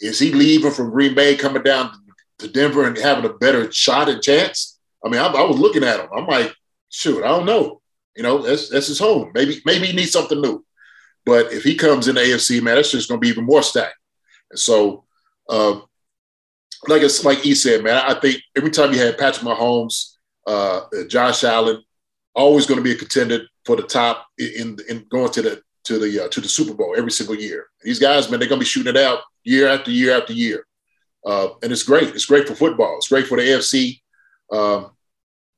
[0.00, 1.92] is he leaving from Green Bay, coming down
[2.38, 4.78] to Denver and having a better shot and chance?
[5.04, 6.08] I mean, I, I was looking at him.
[6.14, 6.54] I'm like,
[6.88, 7.80] shoot, I don't know.
[8.16, 9.32] You know, that's that's his home.
[9.34, 10.64] Maybe maybe he needs something new.
[11.26, 13.62] But if he comes in the AFC, man, that's just going to be even more
[13.62, 13.96] stacked.
[14.50, 15.04] And so,
[15.48, 15.80] uh,
[16.86, 20.82] like it's like he said, man, I think every time you had Patrick Mahomes, uh,
[21.08, 21.82] Josh Allen,
[22.34, 25.98] always going to be a contender for the top in in going to the to
[25.98, 27.66] the uh, to the Super Bowl every single year.
[27.82, 30.66] These guys, man, they're to be shooting it out year after year after year.
[31.24, 32.08] Uh, and it's great.
[32.10, 32.96] It's great for football.
[32.96, 34.00] It's great for the AFC.
[34.52, 34.90] Um,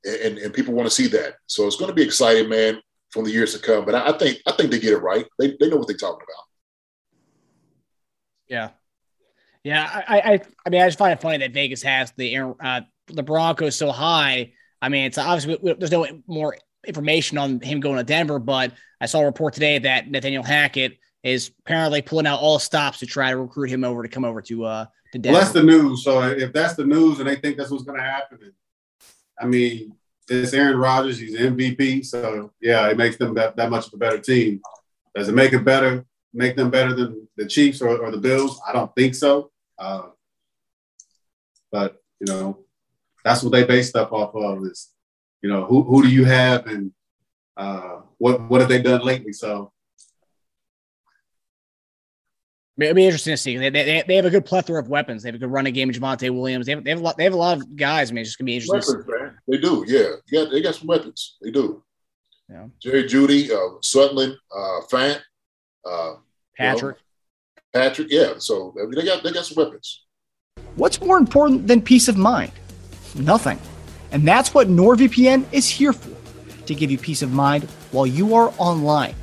[0.04, 1.34] and, and people want to see that.
[1.46, 3.84] So it's to be exciting, man, from the years to come.
[3.84, 5.26] But I, I think I think they get it right.
[5.38, 6.44] They, they know what they're talking about.
[8.48, 8.70] Yeah.
[9.64, 12.82] Yeah, I, I, I mean, I just find it funny that Vegas has the uh,
[13.08, 14.52] the Broncos so high.
[14.80, 16.56] I mean, it's obviously there's no more
[16.86, 20.98] information on him going to Denver, but I saw a report today that Nathaniel Hackett
[21.22, 24.40] is apparently pulling out all stops to try to recruit him over to come over
[24.42, 25.34] to uh to Denver.
[25.34, 26.04] Well, that's the news.
[26.04, 28.52] So if that's the news and they think that's what's going to happen,
[29.38, 29.92] I mean,
[30.28, 31.18] it's Aaron Rodgers.
[31.18, 32.04] He's MVP.
[32.04, 34.60] So yeah, it makes them that, that much of a better team.
[35.14, 36.04] Does it make it better?
[36.32, 38.60] Make them better than the Chiefs or, or the Bills?
[38.66, 39.50] I don't think so.
[39.78, 40.02] Uh,
[41.70, 42.64] but you know,
[43.24, 44.64] that's what they base stuff off of.
[44.64, 44.90] Is
[45.46, 46.90] you know, who who do you have and
[47.56, 49.32] uh, what what have they done lately?
[49.32, 49.72] So
[52.78, 53.56] It'll be interesting to see.
[53.56, 55.22] They, they, they have a good plethora of weapons.
[55.22, 55.90] They have a good running game.
[55.90, 56.66] Javonte Williams.
[56.66, 57.16] They have, they have a lot.
[57.16, 58.10] They have a lot of guys.
[58.10, 58.98] I mean, it's just gonna be interesting.
[58.98, 59.38] Weapons, man.
[59.48, 59.84] They do.
[59.86, 61.36] Yeah, they got, they got some weapons.
[61.40, 61.82] They do.
[62.50, 62.66] Yeah.
[62.82, 65.20] Jerry Jeudy, uh, Sutherland, uh, Fant,
[65.86, 66.14] uh,
[66.58, 66.96] Patrick.
[66.98, 68.08] You know, Patrick.
[68.10, 68.34] Yeah.
[68.38, 70.04] So I mean, they got they got some weapons.
[70.74, 72.52] What's more important than peace of mind?
[73.14, 73.58] Nothing.
[74.12, 76.10] And that's what NordVPN is here for
[76.66, 79.14] to give you peace of mind while you are online.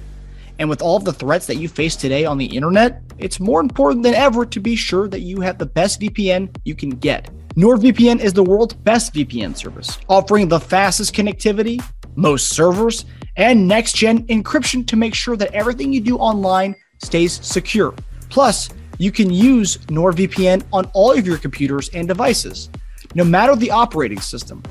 [0.59, 3.59] And with all of the threats that you face today on the internet, it's more
[3.59, 7.29] important than ever to be sure that you have the best VPN you can get.
[7.55, 11.83] NordVPN is the world's best VPN service, offering the fastest connectivity,
[12.15, 17.33] most servers, and next gen encryption to make sure that everything you do online stays
[17.45, 17.93] secure.
[18.29, 22.69] Plus, you can use NordVPN on all of your computers and devices,
[23.15, 24.63] no matter the operating system.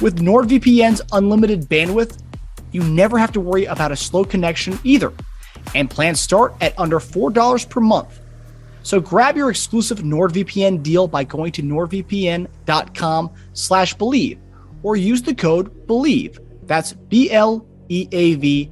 [0.00, 2.22] With NordVPN's unlimited bandwidth,
[2.72, 5.12] you never have to worry about a slow connection either.
[5.74, 8.20] And plans start at under $4 per month.
[8.82, 14.38] So grab your exclusive NordVPN deal by going to nordvpn.com slash bleav
[14.82, 16.38] or use the code BLEAV.
[16.66, 18.70] That's B-L-E-A-V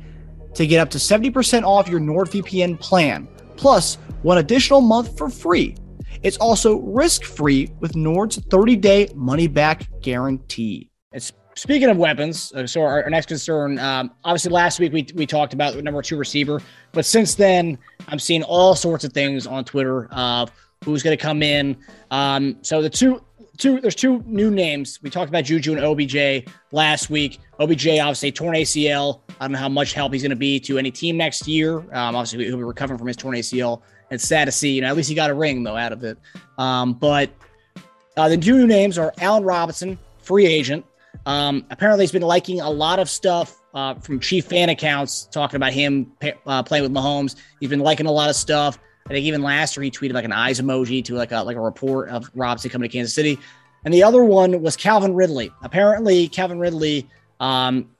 [0.54, 5.74] to get up to 70% off your NordVPN plan, plus one additional month for free.
[6.22, 10.90] It's also risk-free with Nord's 30-day money-back guarantee.
[11.12, 15.06] It's Speaking of weapons, uh, so our, our, next concern, um, obviously last week we,
[15.14, 19.12] we talked about the number two receiver, but since then I'm seeing all sorts of
[19.12, 20.50] things on Twitter of
[20.84, 21.76] who's going to come in.
[22.10, 23.22] Um, so the two,
[23.56, 24.98] two, there's two new names.
[25.00, 27.38] We talked about Juju and OBJ last week.
[27.60, 29.20] OBJ obviously torn ACL.
[29.38, 31.78] I don't know how much help he's going to be to any team next year.
[31.78, 33.82] Um, obviously he'll be recovering from his torn ACL.
[34.10, 34.72] It's sad to see.
[34.72, 36.18] You know, at least he got a ring though out of it.
[36.58, 37.30] Um, but
[38.16, 40.84] uh, the two new names are Allen Robinson, free agent.
[41.26, 45.56] Um, apparently, he's been liking a lot of stuff uh, from Chief fan accounts talking
[45.56, 46.12] about him
[46.46, 47.36] uh, playing with Mahomes.
[47.60, 48.78] He's been liking a lot of stuff.
[49.06, 51.56] I think even last year he tweeted like an eyes emoji to like a like
[51.56, 53.38] a report of Robinson coming to Kansas City.
[53.84, 55.50] And the other one was Calvin Ridley.
[55.62, 57.06] Apparently, Calvin Ridley,
[57.38, 57.90] um,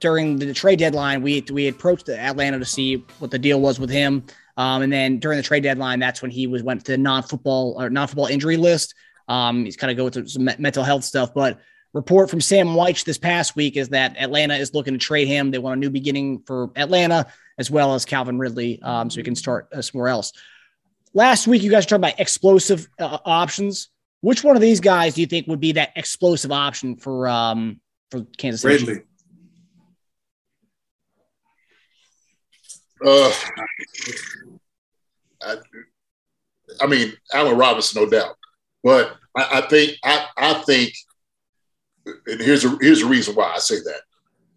[0.00, 3.88] during the trade deadline, we we approached Atlanta to see what the deal was with
[3.88, 4.24] him.
[4.56, 7.90] Um, and then during the trade deadline, that's when he was went to non-football or
[7.90, 8.94] non-football injury list.
[9.28, 11.58] Um, he's kind of going through some mental health stuff, but
[11.92, 15.50] report from Sam Wyche this past week is that Atlanta is looking to trade him.
[15.50, 17.26] They want a new beginning for Atlanta
[17.58, 20.32] as well as Calvin Ridley, um, so he can start uh, somewhere else.
[21.14, 23.88] Last week, you guys talked about explosive uh, options.
[24.20, 27.80] Which one of these guys do you think would be that explosive option for um,
[28.10, 28.84] for Kansas City?
[28.84, 29.04] Ridley.
[33.04, 33.32] Uh,
[35.42, 35.56] I,
[36.80, 38.36] I mean, Allen Robinson, no doubt,
[38.82, 40.92] but I, I think I, I think
[42.26, 44.00] and here's a here's a reason why I say that.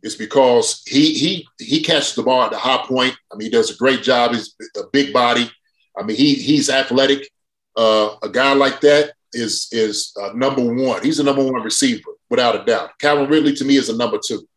[0.01, 3.15] It's because he he he catches the ball at the high point.
[3.31, 4.31] I mean, he does a great job.
[4.31, 5.49] He's a big body.
[5.97, 7.29] I mean, he he's athletic.
[7.75, 11.03] Uh, a guy like that is is uh, number one.
[11.03, 12.97] He's a number one receiver without a doubt.
[12.99, 14.47] Calvin Ridley to me is a number two.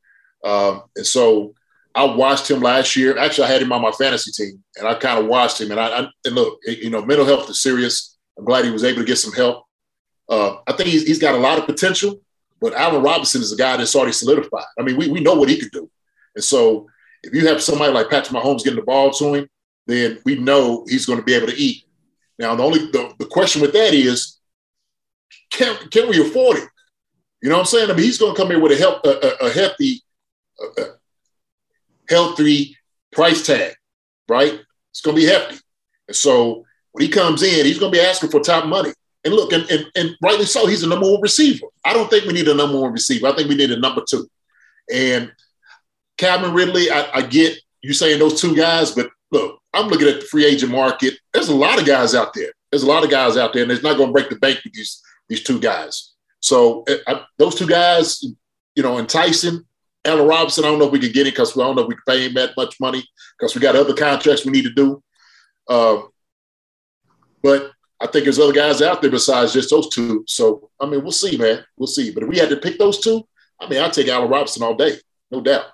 [0.44, 1.54] Um, and so
[1.94, 3.18] I watched him last year.
[3.18, 5.70] Actually, I had him on my fantasy team, and I kind of watched him.
[5.70, 8.16] And I, I and look, you know, mental health is serious.
[8.38, 9.64] I'm glad he was able to get some help.
[10.28, 12.20] Uh, I think he's, he's got a lot of potential.
[12.60, 14.64] But Allen Robinson is a guy that's already solidified.
[14.78, 15.90] I mean, we, we know what he could do.
[16.36, 16.88] And so
[17.24, 19.48] if you have somebody like Patrick Mahomes getting the ball to him,
[19.86, 21.84] then we know he's going to be able to eat.
[22.38, 24.38] Now, the only the, the question with that is,
[25.50, 26.68] can, can we afford it?
[27.42, 27.90] You know what I'm saying?
[27.90, 30.90] I mean, he's going to come in with a, help, a, a, a,
[32.08, 32.76] healthy
[33.12, 33.74] price tag,
[34.28, 34.60] right?
[34.90, 35.58] It's going to be hefty.
[36.08, 38.92] And so when he comes in, he's going to be asking for top money.
[39.24, 41.66] And look, and, and, and rightly so, he's a number one receiver.
[41.84, 43.28] I don't think we need a number one receiver.
[43.28, 44.28] I think we need a number two.
[44.92, 45.32] And
[46.18, 50.20] Calvin Ridley, I, I get you saying those two guys, but look, I'm looking at
[50.20, 51.14] the free agent market.
[51.32, 52.52] There's a lot of guys out there.
[52.70, 54.60] There's a lot of guys out there, and it's not going to break the bank
[54.64, 56.12] with these these two guys.
[56.40, 58.22] So eh, I, those two guys,
[58.74, 59.64] you know, enticing.
[60.04, 61.88] Allen Robinson, I don't know if we can get it because we don't know if
[61.88, 63.04] we can pay him that much money
[63.38, 65.02] because we got other contracts we need to do.
[65.68, 66.08] Um,
[67.42, 70.24] but I think there's other guys out there besides just those two.
[70.26, 71.64] So, I mean, we'll see, man.
[71.76, 72.10] We'll see.
[72.10, 73.26] But if we had to pick those two,
[73.60, 74.96] I mean, I'd take Allen Robinson all day,
[75.30, 75.66] no doubt.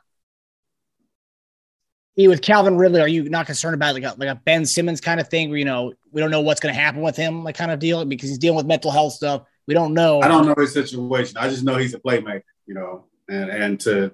[2.17, 5.01] He with Calvin Ridley, are you not concerned about like a, like a Ben Simmons
[5.01, 7.45] kind of thing where, you know, we don't know what's going to happen with him,
[7.45, 9.43] like kind of deal because he's dealing with mental health stuff.
[9.67, 10.21] We don't know.
[10.21, 11.37] I don't know his situation.
[11.39, 14.13] I just know he's a playmaker, you know, and, and to,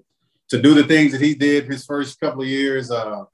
[0.50, 3.24] to do the things that he did his first couple of years, uh,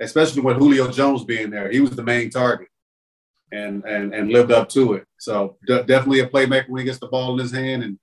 [0.00, 2.68] especially with Julio Jones being there, he was the main target
[3.52, 5.04] and and and lived up to it.
[5.18, 7.98] So definitely a playmaker when he gets the ball in his hand and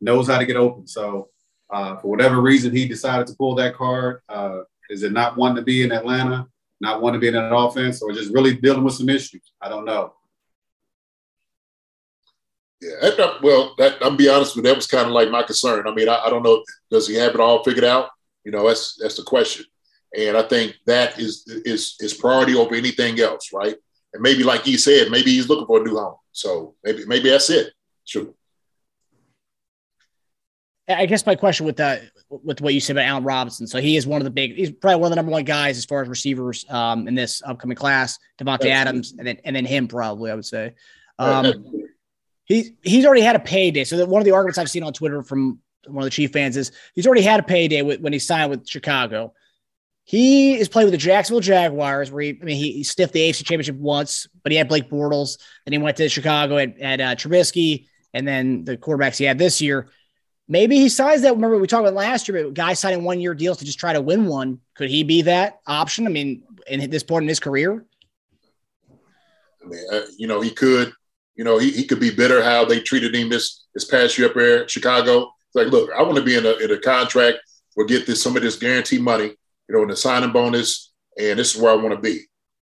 [0.00, 0.86] knows how to get open.
[0.86, 1.30] So
[1.72, 4.20] Uh, for whatever reason, he decided to pull that card.
[4.28, 4.58] Uh,
[4.90, 6.46] is it not wanting to be in Atlanta,
[6.78, 9.46] not wanting to be in that offense, or just really dealing with some issues?
[9.64, 10.04] I don't know.
[12.84, 15.42] Yeah, that, well, that, I'll be honest with you, that was kind of like my
[15.42, 15.86] concern.
[15.88, 18.10] I mean, I, I don't know, does he have it all figured out?
[18.44, 19.64] You know, that's that's the question.
[20.16, 23.74] And I think that is is is priority over anything else, right?
[24.12, 26.16] And maybe, like he said, maybe he's looking for a new home.
[26.32, 27.72] So maybe maybe that's it.
[28.04, 28.28] Sure.
[30.86, 33.96] I guess my question with that, with what you said about Allen Robinson, so he
[33.96, 36.02] is one of the big, he's probably one of the number one guys as far
[36.02, 38.18] as receivers um, in this upcoming class.
[38.38, 40.74] Davante Adams, and then and then him probably, I would say.
[41.18, 41.64] Um,
[42.44, 43.84] he's he's already had a payday.
[43.84, 46.32] So that one of the arguments I've seen on Twitter from one of the Chief
[46.32, 49.34] fans is he's already had a payday with, when he signed with Chicago.
[50.06, 53.20] He is playing with the Jacksonville Jaguars, where he, I mean, he, he sniffed the
[53.20, 55.38] AFC Championship once, but he had Blake Bortles.
[55.64, 59.38] Then he went to Chicago at, at uh, Trubisky, and then the quarterbacks he had
[59.38, 59.88] this year.
[60.46, 61.32] Maybe he signs that.
[61.32, 63.94] Remember, we talked about last year, but guys signing one year deals to just try
[63.94, 64.60] to win one.
[64.74, 66.06] Could he be that option?
[66.06, 67.86] I mean, in this point in his career?
[69.62, 70.92] I mean, uh, you know, he could.
[71.36, 74.28] You know, he, he could be bitter how they treated him this this past year
[74.28, 75.22] up there Chicago.
[75.22, 77.38] It's like, look, I want to be in a, in a contract
[77.76, 79.26] or get this some of this guarantee money,
[79.68, 82.20] you know, in the signing bonus, and this is where I want to be.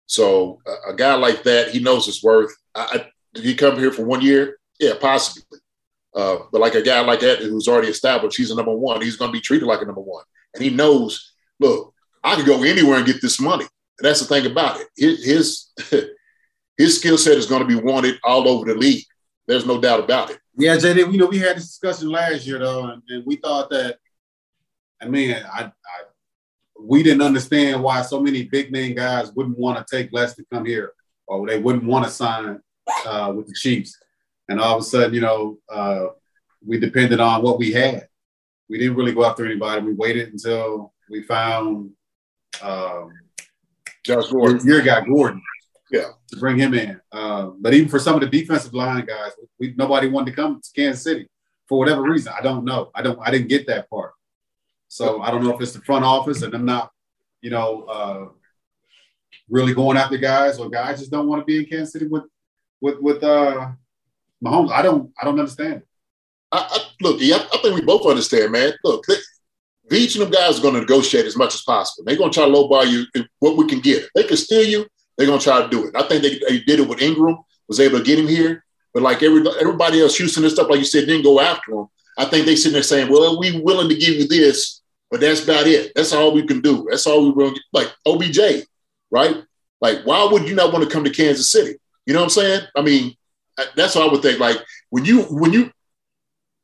[0.07, 2.53] So a, a guy like that, he knows his worth.
[2.75, 4.59] I, I, did he come here for one year?
[4.79, 5.59] Yeah, possibly.
[6.15, 9.01] Uh, but like a guy like that who's already established, he's a number one.
[9.01, 11.33] He's going to be treated like a number one, and he knows.
[11.61, 11.95] Look,
[12.25, 13.67] I could go anywhere and get this money.
[13.99, 14.89] And that's the thing about it.
[14.97, 15.69] His his,
[16.81, 19.05] his skill set is going to be wanted all over the league.
[19.47, 20.39] There's no doubt about it.
[20.57, 21.13] Yeah, JD.
[21.13, 23.99] You know, we had this discussion last year though, and, and we thought that.
[25.03, 26.03] I mean, I, I
[26.83, 30.45] we didn't understand why so many big name guys wouldn't want to take less to
[30.53, 30.93] come here,
[31.27, 32.61] or they wouldn't want to sign
[33.07, 33.99] uh, with the Chiefs.
[34.49, 36.07] And all of a sudden, you know, uh,
[36.67, 38.09] we depended on what we had.
[38.69, 39.83] We didn't really go after anybody.
[39.85, 41.91] We waited until we found
[42.63, 43.13] um,
[44.05, 44.67] Josh Gordon.
[44.67, 45.43] Your, your guy Gordon.
[45.91, 46.11] Yeah.
[46.29, 47.01] To bring him in.
[47.11, 50.61] Uh, but even for some of the defensive line guys, we, nobody wanted to come
[50.61, 51.27] to Kansas City
[51.69, 52.33] for whatever reason.
[52.37, 52.91] I don't know.
[52.95, 53.19] I don't.
[53.23, 54.13] I didn't get that part.
[54.89, 56.91] So I don't know if it's the front office and them not,
[57.41, 58.27] you know, uh,
[59.49, 62.25] really going after guys, or guys just don't want to be in Kansas City with
[62.81, 63.71] with with uh,
[64.45, 64.73] Mahomes.
[64.73, 65.13] I don't.
[65.21, 65.83] I don't understand.
[66.53, 68.73] I, I, look, yeah, I, think we both understand, man.
[68.83, 69.17] Look, they,
[69.97, 72.05] each of them guys are going to negotiate as much as possible.
[72.05, 73.05] They're going to try to lowball you
[73.39, 74.09] what we can get.
[74.15, 74.87] They can steal you,
[75.21, 75.95] they're to try to do it.
[75.95, 78.65] I think they, they did it with Ingram, was able to get him here.
[78.95, 81.87] But like every, everybody else, Houston and stuff, like you said, didn't go after him.
[82.17, 84.81] I think they sitting there saying, well, we willing to give you this,
[85.11, 85.93] but that's about it.
[85.95, 86.87] That's all we can do.
[86.89, 87.63] That's all we will get.
[87.73, 88.67] Like OBJ,
[89.11, 89.45] right?
[89.81, 91.79] Like, why would you not want to come to Kansas City?
[92.07, 92.63] You know what I'm saying?
[92.75, 93.15] I mean,
[93.77, 94.41] that's what I would think.
[94.41, 94.57] Like
[94.89, 95.71] when you when you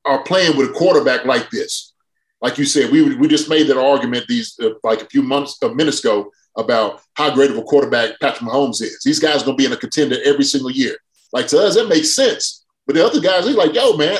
[0.06, 1.92] are playing with a quarterback like this,
[2.40, 5.62] like you said, we we just made that argument these uh, like a few months,
[5.62, 9.00] a minutes ago about how great of a quarterback Patrick Mahomes is.
[9.04, 10.96] These guys are gonna be in a contender every single year.
[11.32, 12.64] Like to us, that makes sense.
[12.86, 14.18] But the other guys, they're like, yo, man,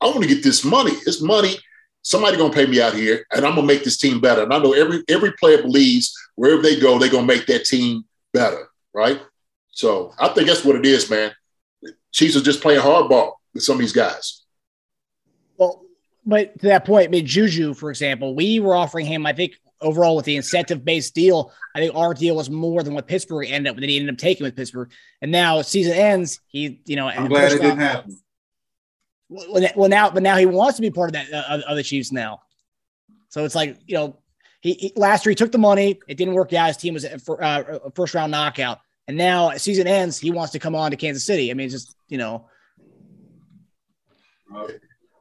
[0.00, 0.92] I want to get this money.
[1.06, 1.56] It's money.
[2.02, 4.42] Somebody gonna pay me out here, and I'm gonna make this team better.
[4.42, 8.04] And I know every every player believes wherever they go, they're gonna make that team
[8.32, 9.20] better, right?
[9.70, 11.32] So I think that's what it is, man.
[12.12, 14.42] Chiefs are just playing hardball with some of these guys.
[15.56, 15.82] Well,
[16.26, 19.58] but to that point, I mean, Juju, for example, we were offering him, I think,
[19.84, 23.48] overall with the incentive based deal, I think our deal was more than what Pittsburgh
[23.50, 24.90] ended up that he ended up taking with Pittsburgh.
[25.22, 28.18] And now season ends, he, you know, I'm glad it didn't happen.
[29.28, 32.12] Well, now, but now he wants to be part of that uh, of the Chiefs
[32.12, 32.40] now.
[33.28, 34.18] So it's like you know,
[34.60, 36.68] he, he, last year he took the money, it didn't work out.
[36.68, 40.52] His team was a, uh, a first round knockout, and now season ends, he wants
[40.52, 41.50] to come on to Kansas City.
[41.50, 42.48] I mean, it's just you know.
[44.54, 44.68] Uh,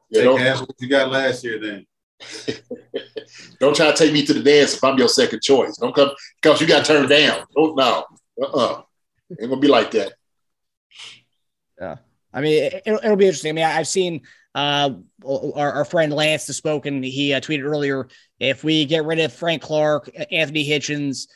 [0.10, 1.88] yeah, take half what you got last year, then.
[3.60, 5.78] don't try to take me to the dance if I'm your second choice.
[5.78, 7.46] Don't come because you got turned down.
[7.56, 8.06] Don't no.
[8.42, 8.82] Uh-uh.
[9.40, 10.14] Ain't gonna be like that.
[11.80, 11.98] Yeah.
[12.34, 13.52] I mean, it, will it'll be interesting.
[13.52, 14.22] I mean, I've seen
[14.56, 14.92] uh,
[15.26, 17.04] our, our friend Lance the spoken.
[17.04, 18.08] He uh, tweeted earlier
[18.40, 21.28] if we get rid of Frank Clark, Anthony Hitchens,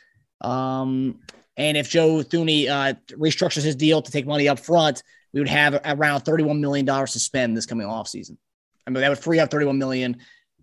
[0.41, 1.19] um,
[1.55, 5.01] and if Joe Thuney uh, restructures his deal to take money up front,
[5.33, 8.37] we would have around $31 million to spend this coming off season.
[8.85, 10.17] I mean, that would free up 31 million.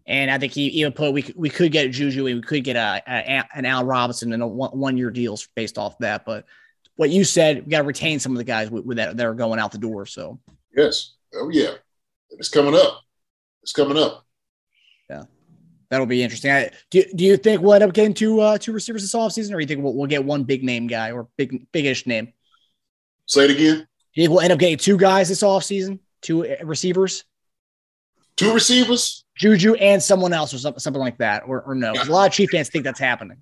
[0.06, 2.76] And I think he even put we we could get Juju, and we could get
[2.76, 6.26] a, a an Al Robinson and a one, one year deals based off that.
[6.26, 6.44] But
[6.96, 9.26] what you said, we got to retain some of the guys with, with that that
[9.26, 10.04] are going out the door.
[10.04, 10.38] So
[10.76, 11.74] yes, oh yeah,
[12.30, 13.00] it's coming up.
[13.62, 14.26] It's coming up.
[15.08, 15.22] Yeah,
[15.88, 16.50] that'll be interesting.
[16.50, 19.52] I, do Do you think we'll end up getting two uh, two receivers this offseason,
[19.52, 22.34] or do you think we'll, we'll get one big name guy or big bigish name?
[23.26, 23.76] Say it again.
[23.78, 27.24] Do you think we'll end up getting two guys this offseason, two uh, receivers?
[28.36, 29.24] Two two receivers.
[29.36, 31.92] Juju and someone else or something, something like that, or, or no?
[31.94, 33.38] 'Cause a lot of Chief fans think that's happening.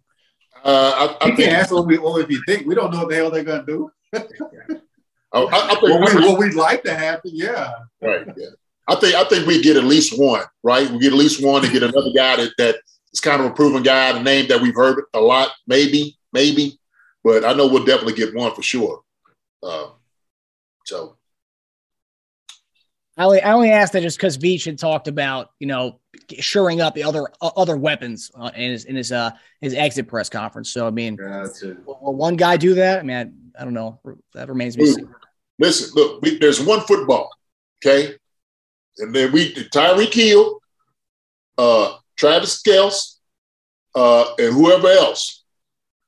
[0.65, 1.49] Uh, I, I You think.
[1.51, 2.67] can't ask what, we, what if you think.
[2.67, 3.91] We don't know what the hell they're gonna do.
[4.15, 4.19] I,
[5.35, 7.73] I, I think What, we, what we'd like to happen, yeah.
[8.01, 8.27] Right.
[8.37, 8.47] Yeah.
[8.89, 10.91] I think I think we get at least one, right?
[10.91, 12.77] We get at least one and get another guy that that
[13.13, 16.79] is kind of a proven guy, a name that we've heard a lot, maybe, maybe.
[17.23, 19.03] But I know we'll definitely get one for sure.
[19.63, 19.91] Uh,
[20.85, 21.17] so
[23.17, 26.01] I only, I only asked that just because Veach had talked about you know
[26.39, 30.09] shoring up the other uh, other weapons uh, in his in his uh his exit
[30.09, 30.71] press conference.
[30.71, 31.77] So I mean, Gotcha.
[31.85, 33.01] will one guy do that?
[33.01, 34.01] I mean, I, I don't know.
[34.35, 35.09] That remains to be seen.
[35.59, 37.31] listen, look, we, there's one football,
[37.85, 38.15] okay?
[38.99, 40.61] And then we Tyreek Hill,
[41.59, 43.17] uh, Travis Kelce,
[43.95, 45.45] uh, and whoever else.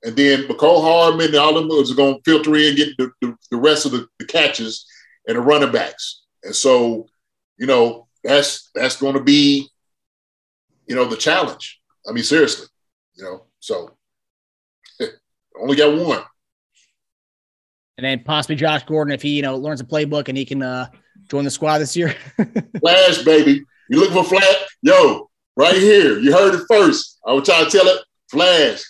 [0.03, 3.35] And then Mecole Hardman and all them was going to filter in, get the, the,
[3.51, 4.87] the rest of the, the catches
[5.27, 6.24] and the running backs.
[6.45, 7.09] And so,
[7.57, 9.68] you know, that's that's going to be,
[10.86, 11.80] you know, the challenge.
[12.09, 12.66] I mean, seriously,
[13.14, 13.47] you know.
[13.61, 13.97] So,
[15.61, 16.22] only got one.
[17.97, 20.62] And then possibly Josh Gordon if he you know learns a playbook and he can
[20.62, 20.88] uh
[21.30, 22.14] join the squad this year.
[22.80, 23.64] Flash, baby.
[23.88, 24.57] You looking for Flash?
[24.82, 26.18] Yo, right here.
[26.18, 27.20] You heard it first.
[27.26, 28.01] I was trying to tell it.
[28.30, 28.82] Flash.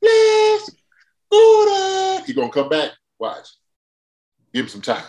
[0.00, 0.60] Flash.
[1.30, 2.24] Gordon.
[2.26, 2.90] He gonna come back.
[3.18, 3.48] Watch.
[4.52, 5.04] Give him some time.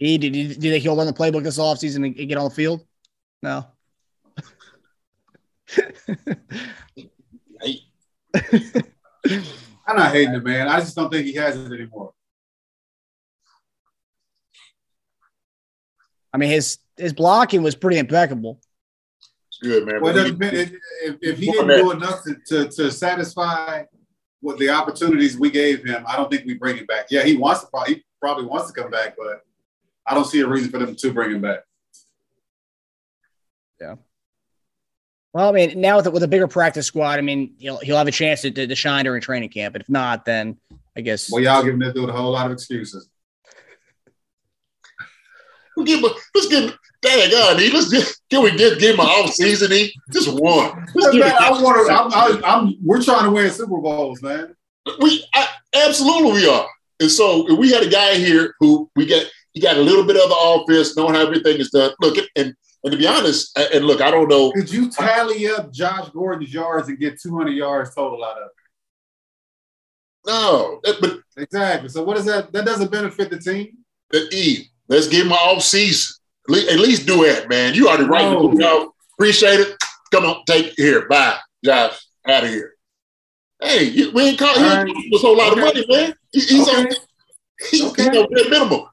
[0.00, 2.50] He do, do you think he'll learn the playbook this offseason and get on the
[2.50, 2.84] field?
[3.42, 3.66] No.
[9.86, 10.68] I'm not hating it, man.
[10.68, 12.12] I just don't think he has it anymore.
[16.32, 18.60] I mean his his blocking was pretty impeccable.
[19.48, 20.00] it's good, man.
[20.00, 20.46] Well, it But doesn't, we-
[21.08, 23.84] if, if he didn't than do enough to, to, to satisfy
[24.40, 27.06] what the opportunities we gave him, I don't think we bring him back.
[27.10, 29.40] Yeah, he wants to probably he probably wants to come back, but
[30.10, 31.60] I don't see a reason for them to bring him back.
[33.80, 33.94] Yeah.
[35.32, 37.96] Well, I mean, now with a, with a bigger practice squad, I mean, he'll he'll
[37.96, 39.72] have a chance to, to, to shine during training camp.
[39.72, 40.58] But if not, then
[40.96, 43.08] I guess Well, y'all giving this dude a whole lot of excuses.
[45.76, 48.94] We'll give him, let's give him, dang God, E, let's just, can we just give
[48.94, 49.94] him an off season, E?
[50.12, 50.86] Just one.
[50.96, 51.94] Let's Man, I want to.
[51.94, 54.56] I'm, I'm, I'm, we're trying to win Super Bowls, man.
[55.00, 56.66] We I, absolutely we are.
[56.98, 60.04] And so if we had a guy here who we get he got a little
[60.04, 61.92] bit of the offense, knowing how everything is done.
[62.00, 64.52] Look, and and to be honest, and look, I don't know.
[64.52, 68.52] Could you tally up Josh Gordon's yards and get 200 yards total out of it?
[70.26, 71.88] No, but Exactly.
[71.88, 72.52] So what is that?
[72.52, 73.78] That doesn't benefit the team.
[74.10, 76.16] The E, let's give him an off season.
[76.48, 77.74] At least, at least do it, man.
[77.74, 78.22] You already right.
[78.32, 78.48] No.
[78.48, 78.92] No.
[79.18, 79.76] Appreciate it.
[80.10, 81.06] Come on, take it here.
[81.08, 81.98] Bye, Josh.
[82.26, 82.74] Out of here.
[83.62, 85.04] Hey, you, we ain't call he All ain't right.
[85.14, 85.60] a whole lot Okay.
[85.60, 86.14] of money, man.
[86.32, 86.76] He, he's Okay.
[86.80, 86.86] on
[87.70, 88.02] he, Okay.
[88.10, 88.86] he's on bare minimum.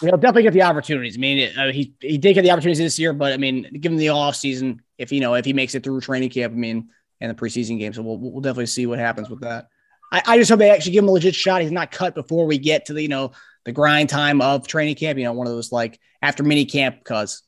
[0.00, 1.16] He'll definitely get the opportunities.
[1.16, 3.98] I mean, uh, he he did get the opportunities this year, but I mean, given
[3.98, 6.90] the off season, if you know if he makes it through training camp, I mean,
[7.20, 9.68] and the preseason game, so we'll we'll definitely see what happens with that.
[10.12, 11.62] I, I just hope they actually give him a legit shot.
[11.62, 13.32] He's not cut before we get to the you know
[13.64, 15.18] the grind time of training camp.
[15.18, 17.42] You know, one of those like after mini camp, cause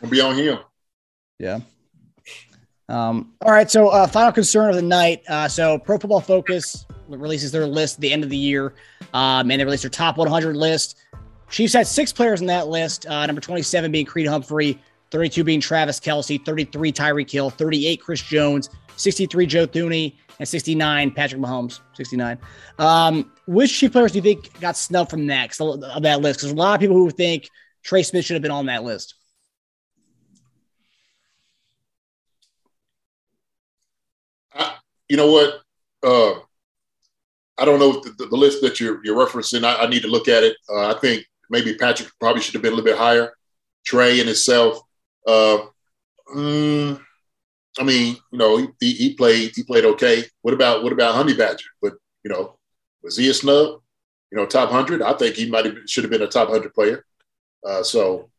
[0.00, 0.58] Gonna be on him.
[1.38, 1.60] Yeah.
[2.88, 3.70] Um, all right.
[3.70, 5.22] So, uh, final concern of the night.
[5.28, 8.74] Uh, so, Pro Football Focus releases their list at the end of the year,
[9.14, 10.96] um, and they released their top 100 list.
[11.50, 13.06] Chiefs had six players in that list.
[13.06, 14.80] Uh, number 27 being Creed Humphrey,
[15.10, 21.12] 32 being Travis Kelce, 33 Tyreek Hill, 38 Chris Jones, 63 Joe Thuney, and 69
[21.12, 21.80] Patrick Mahomes.
[21.94, 22.38] 69.
[22.78, 26.40] Um, which Chief players do you think got snubbed from next of that list?
[26.40, 27.48] Because a lot of people who think
[27.82, 29.14] Trey Smith should have been on that list.
[35.08, 35.60] you know what?
[36.02, 36.40] Uh,
[37.58, 39.64] I don't know the, the, list that you're, you're referencing.
[39.64, 40.56] I, I need to look at it.
[40.68, 43.32] Uh, I think maybe Patrick probably should have been a little bit higher.
[43.84, 44.80] Trey in itself.
[45.26, 45.58] Uh,
[46.34, 47.00] mm,
[47.78, 50.24] I mean, you know, he, he, he played he played okay.
[50.42, 51.68] What about what about Honey Badger?
[51.80, 51.94] But
[52.24, 52.58] you know,
[53.02, 53.80] was he a snub?
[54.32, 55.02] You know, top hundred.
[55.02, 57.04] I think he might have should have been a top hundred player.
[57.64, 58.30] Uh, so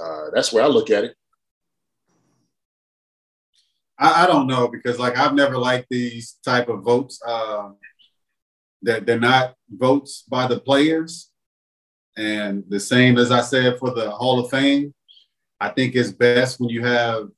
[0.00, 1.16] uh, that's where I look at it.
[3.98, 7.20] I, I don't know because like I've never liked these type of votes.
[7.26, 7.76] Um,
[8.82, 11.30] that they're not votes by the players,
[12.16, 14.94] and the same as I said for the Hall of Fame.
[15.60, 17.28] I think it's best when you have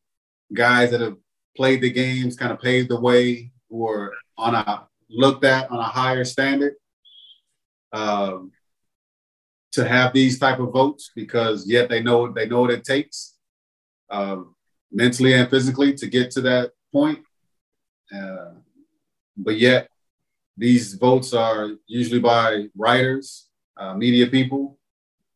[0.53, 1.17] guys that have
[1.57, 5.79] played the games, kind of paved the way, who are on a looked at on
[5.79, 6.75] a higher standard.
[7.93, 8.53] Um,
[9.73, 13.35] to have these type of votes because yet they know they know what it takes.
[14.11, 14.55] Um,
[14.91, 17.21] mentally and physically to get to that point.
[18.15, 18.53] Uh,
[19.37, 19.89] but yet,
[20.59, 24.77] these votes are usually by writers, uh, media people.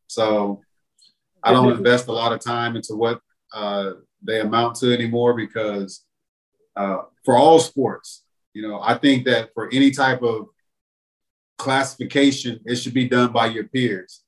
[0.09, 0.61] So
[1.43, 3.20] I don't invest a lot of time into what
[3.55, 6.05] uh, they amount to anymore because
[6.77, 10.47] uh, for all sports, you know, I think that for any type of
[11.57, 14.23] classification, it should be done by your peers,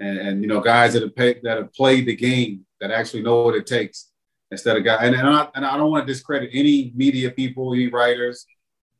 [0.00, 3.22] and, and you know, guys that have pay, that have played the game that actually
[3.22, 4.10] know what it takes
[4.50, 5.00] instead of guys.
[5.02, 8.46] And, and, I, and I don't want to discredit any media people, any writers,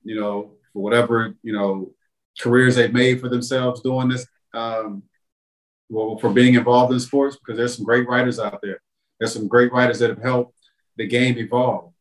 [0.03, 1.91] you know, for whatever you know
[2.39, 4.27] careers they've made for themselves doing this.
[4.53, 5.05] Um,
[5.89, 8.81] well, for being involved in sports, because there's some great writers out there.
[9.18, 10.59] There's some great writers that have helped
[10.97, 11.93] the game evolve.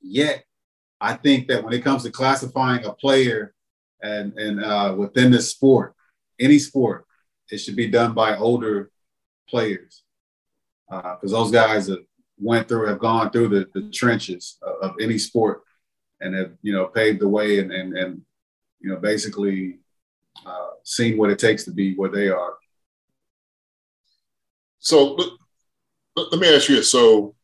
[0.00, 0.44] Yet,
[1.00, 3.54] I think that when it comes to classifying a player
[4.02, 5.94] and and uh, within this sport,
[6.40, 7.04] any sport,
[7.50, 8.90] it should be done by older
[9.48, 10.04] players
[10.88, 11.98] because uh, those guys have
[12.38, 15.62] went through, have gone through the, the trenches of, of, any sport,
[16.20, 18.22] and have you know paved the way and and, and
[18.80, 19.78] you know basically
[20.46, 22.54] uh, seen what it takes to be where they are.
[24.78, 25.14] So
[26.16, 26.90] let, let me ask you this.
[26.90, 27.34] So,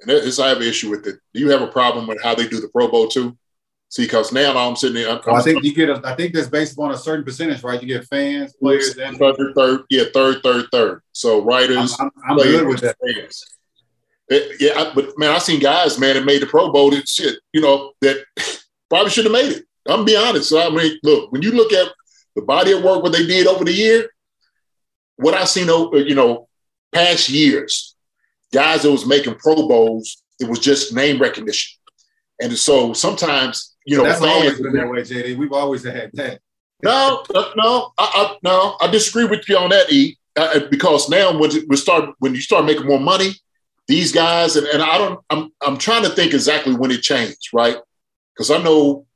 [0.00, 1.16] and this I have an issue with it.
[1.34, 3.36] Do you have a problem with how they do the Pro Bowl too?
[3.90, 5.10] See, because now I'm sitting there.
[5.10, 5.88] I'm, well, I think you get.
[5.88, 7.80] A, I think that's based on a certain percentage, right?
[7.80, 11.02] You get fans, players, and third, third, yeah, third, third, third.
[11.12, 12.96] So writers, I'm, I'm, I'm good with that.
[13.02, 13.57] Fans.
[14.30, 17.08] It, yeah, I, but man, I seen guys, man, that made the Pro Bowl that
[17.08, 17.38] shit.
[17.52, 18.24] You know that
[18.90, 19.64] probably should have made it.
[19.88, 20.48] I'm be honest.
[20.48, 21.92] So I mean, look, when you look at
[22.36, 24.10] the body of work what they did over the year,
[25.16, 26.48] what I seen, over, you know,
[26.92, 27.96] past years,
[28.52, 31.78] guys that was making Pro Bowls, it was just name recognition.
[32.40, 35.36] And so sometimes, you know, that's fans, always been that way, JD.
[35.36, 36.40] We've always had that.
[36.82, 37.24] No,
[37.56, 40.16] no, I, I, no, I disagree with you on that, E.
[40.36, 43.32] Uh, because now when we start when you start making more money,
[43.88, 47.48] these guys and, and I don't I'm I'm trying to think exactly when it changed,
[47.52, 47.76] right?
[48.34, 49.06] Because I know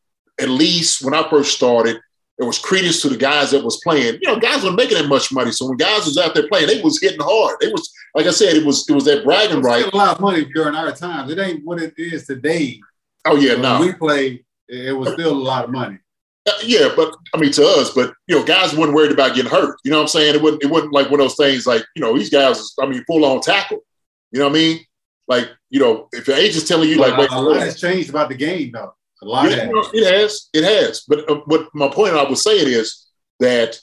[0.41, 2.01] at least when I first started,
[2.39, 4.19] it was credence to the guys that was playing.
[4.21, 5.53] You know, guys weren't making that much money.
[5.53, 7.59] So when guys was out there playing, they was hitting hard.
[7.61, 9.93] It was like I said, it was it was that bragging it right.
[9.93, 11.31] A lot of money during our times.
[11.31, 12.81] It ain't what it is today.
[13.27, 13.81] Oh yeah, no.
[13.81, 15.99] we played, it was still a lot of money.
[16.45, 19.51] Uh, yeah, but I mean to us, but you know, guys weren't worried about getting
[19.51, 19.77] hurt.
[19.85, 20.35] You know what I'm saying?
[20.35, 22.87] It wasn't it wasn't like one of those things like, you know, these guys I
[22.87, 23.85] mean, full on tackle.
[24.33, 24.81] You know what I mean?
[25.29, 28.29] Like, you know, if your agent's telling you like wait, a lot has changed about
[28.29, 28.95] the game though.
[29.23, 30.49] A lot yeah, it has.
[30.53, 31.05] It has.
[31.07, 33.07] But uh, what my point I was saying is
[33.39, 33.79] that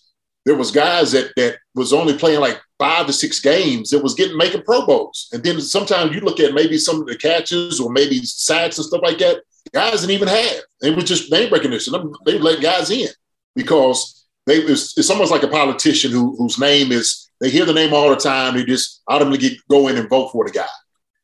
[0.45, 4.15] there was guys that that was only playing like five to six games that was
[4.15, 5.29] getting making Pro Bowls.
[5.31, 8.85] And then sometimes you look at maybe some of the catches or maybe sacks and
[8.85, 9.41] stuff like that.
[9.73, 10.61] Guys didn't even have.
[10.81, 11.93] It was just name recognition.
[12.25, 13.09] They let guys in
[13.55, 17.73] because they it's, it's almost like a politician who whose name is they hear the
[17.73, 18.55] name all the time.
[18.55, 20.67] They just automatically get, go in and vote for the guy.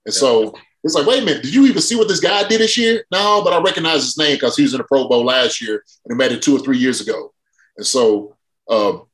[0.06, 0.20] And yeah.
[0.20, 2.78] so it's like, wait a minute, did you even see what this guy did this
[2.78, 3.06] year?
[3.12, 5.84] No, but I recognize his name because he was in the Pro Bowl last year
[6.06, 7.34] and he made it two or three years ago.
[7.78, 8.38] And so,
[8.70, 9.08] um,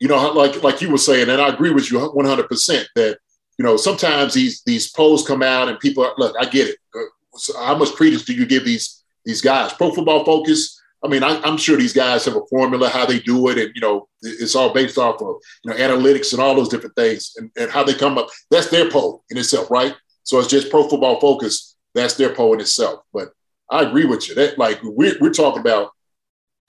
[0.00, 3.18] you know, like like you were saying, and I agree with you 100 percent that
[3.58, 6.76] you know sometimes these these polls come out and people are, look, I get it.
[7.36, 9.72] So how much credence do you give these these guys?
[9.72, 10.80] Pro Football Focus.
[11.04, 13.70] I mean, I, am sure these guys have a formula how they do it, and
[13.74, 17.34] you know, it's all based off of you know analytics and all those different things,
[17.36, 18.28] and, and how they come up.
[18.50, 19.94] That's their poll in itself, right?
[20.22, 21.76] So it's just Pro Football Focus.
[21.94, 23.00] That's their poll in itself.
[23.12, 23.28] But
[23.70, 24.34] I agree with you.
[24.34, 25.90] That like we're we're talking about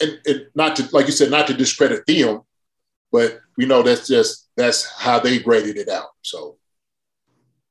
[0.02, 2.42] and, and not to like you said, not to discredit them,
[3.12, 6.10] but we know that's just that's how they graded it out.
[6.22, 6.58] So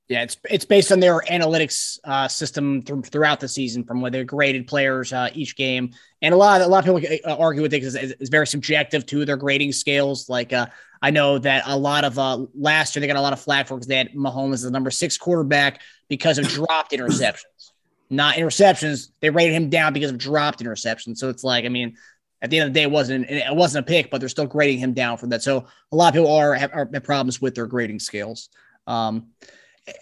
[0.08, 4.10] yeah, it's it's based on their analytics uh, system th- throughout the season, from where
[4.10, 7.62] they graded players uh, each game, and a lot a lot of people uh, argue
[7.62, 10.28] with it because it's, it's, very subjective to their grading scales.
[10.28, 10.66] Like uh,
[11.00, 13.66] I know that a lot of uh, last year they got a lot of flack
[13.66, 17.72] for because they had Mahomes as the number six quarterback because of dropped interceptions,
[18.10, 19.10] not interceptions.
[19.20, 21.16] They rated him down because of dropped interceptions.
[21.16, 21.96] So it's like, I mean,
[22.42, 24.46] at the end of the day, it wasn't it wasn't a pick, but they're still
[24.46, 25.42] grading him down for that.
[25.42, 28.50] So a lot of people are have, are, have problems with their grading scales.
[28.86, 29.28] Um,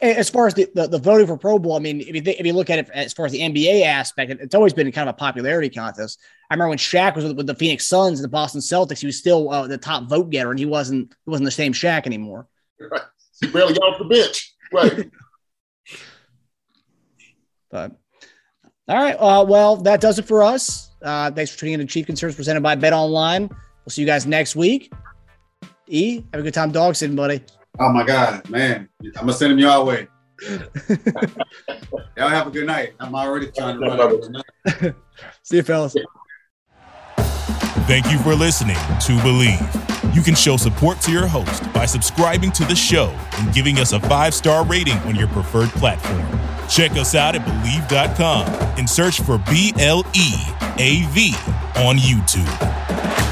[0.01, 2.47] as far as the, the, the, voting for Pro Bowl, I mean, if you, if
[2.47, 5.15] you look at it as far as the NBA aspect, it's always been kind of
[5.15, 6.21] a popularity contest.
[6.51, 9.07] I remember when Shaq was with, with the Phoenix Suns and the Boston Celtics, he
[9.07, 12.07] was still uh, the top vote getter, and he wasn't he wasn't the same Shaq
[12.07, 12.47] anymore.
[12.79, 13.03] Right.
[13.41, 14.55] He barely got off the bench.
[14.73, 15.11] Right.
[17.71, 17.97] but
[18.89, 20.91] all right, uh, well, that does it for us.
[21.03, 23.49] Uh, thanks for tuning in to Chief Concerns presented by BetOnline.
[23.49, 24.93] We'll see you guys next week.
[25.89, 27.43] E, have a good time dog sitting, buddy.
[27.79, 28.89] Oh my God, man.
[29.03, 30.09] I'm gonna send him your way.
[32.17, 32.95] Y'all have a good night.
[33.01, 34.01] I'm already trying to run.
[34.01, 34.95] Out of tonight.
[35.43, 35.95] See you, fellas.
[37.87, 40.15] Thank you for listening to Bleav.
[40.15, 43.93] You can show support to your host by subscribing to the show and giving us
[43.93, 46.27] a five star rating on your preferred platform.
[46.69, 48.47] Check us out at Bleav.com
[48.79, 50.35] and search for B L E
[50.79, 51.35] A V
[51.77, 53.32] on YouTube.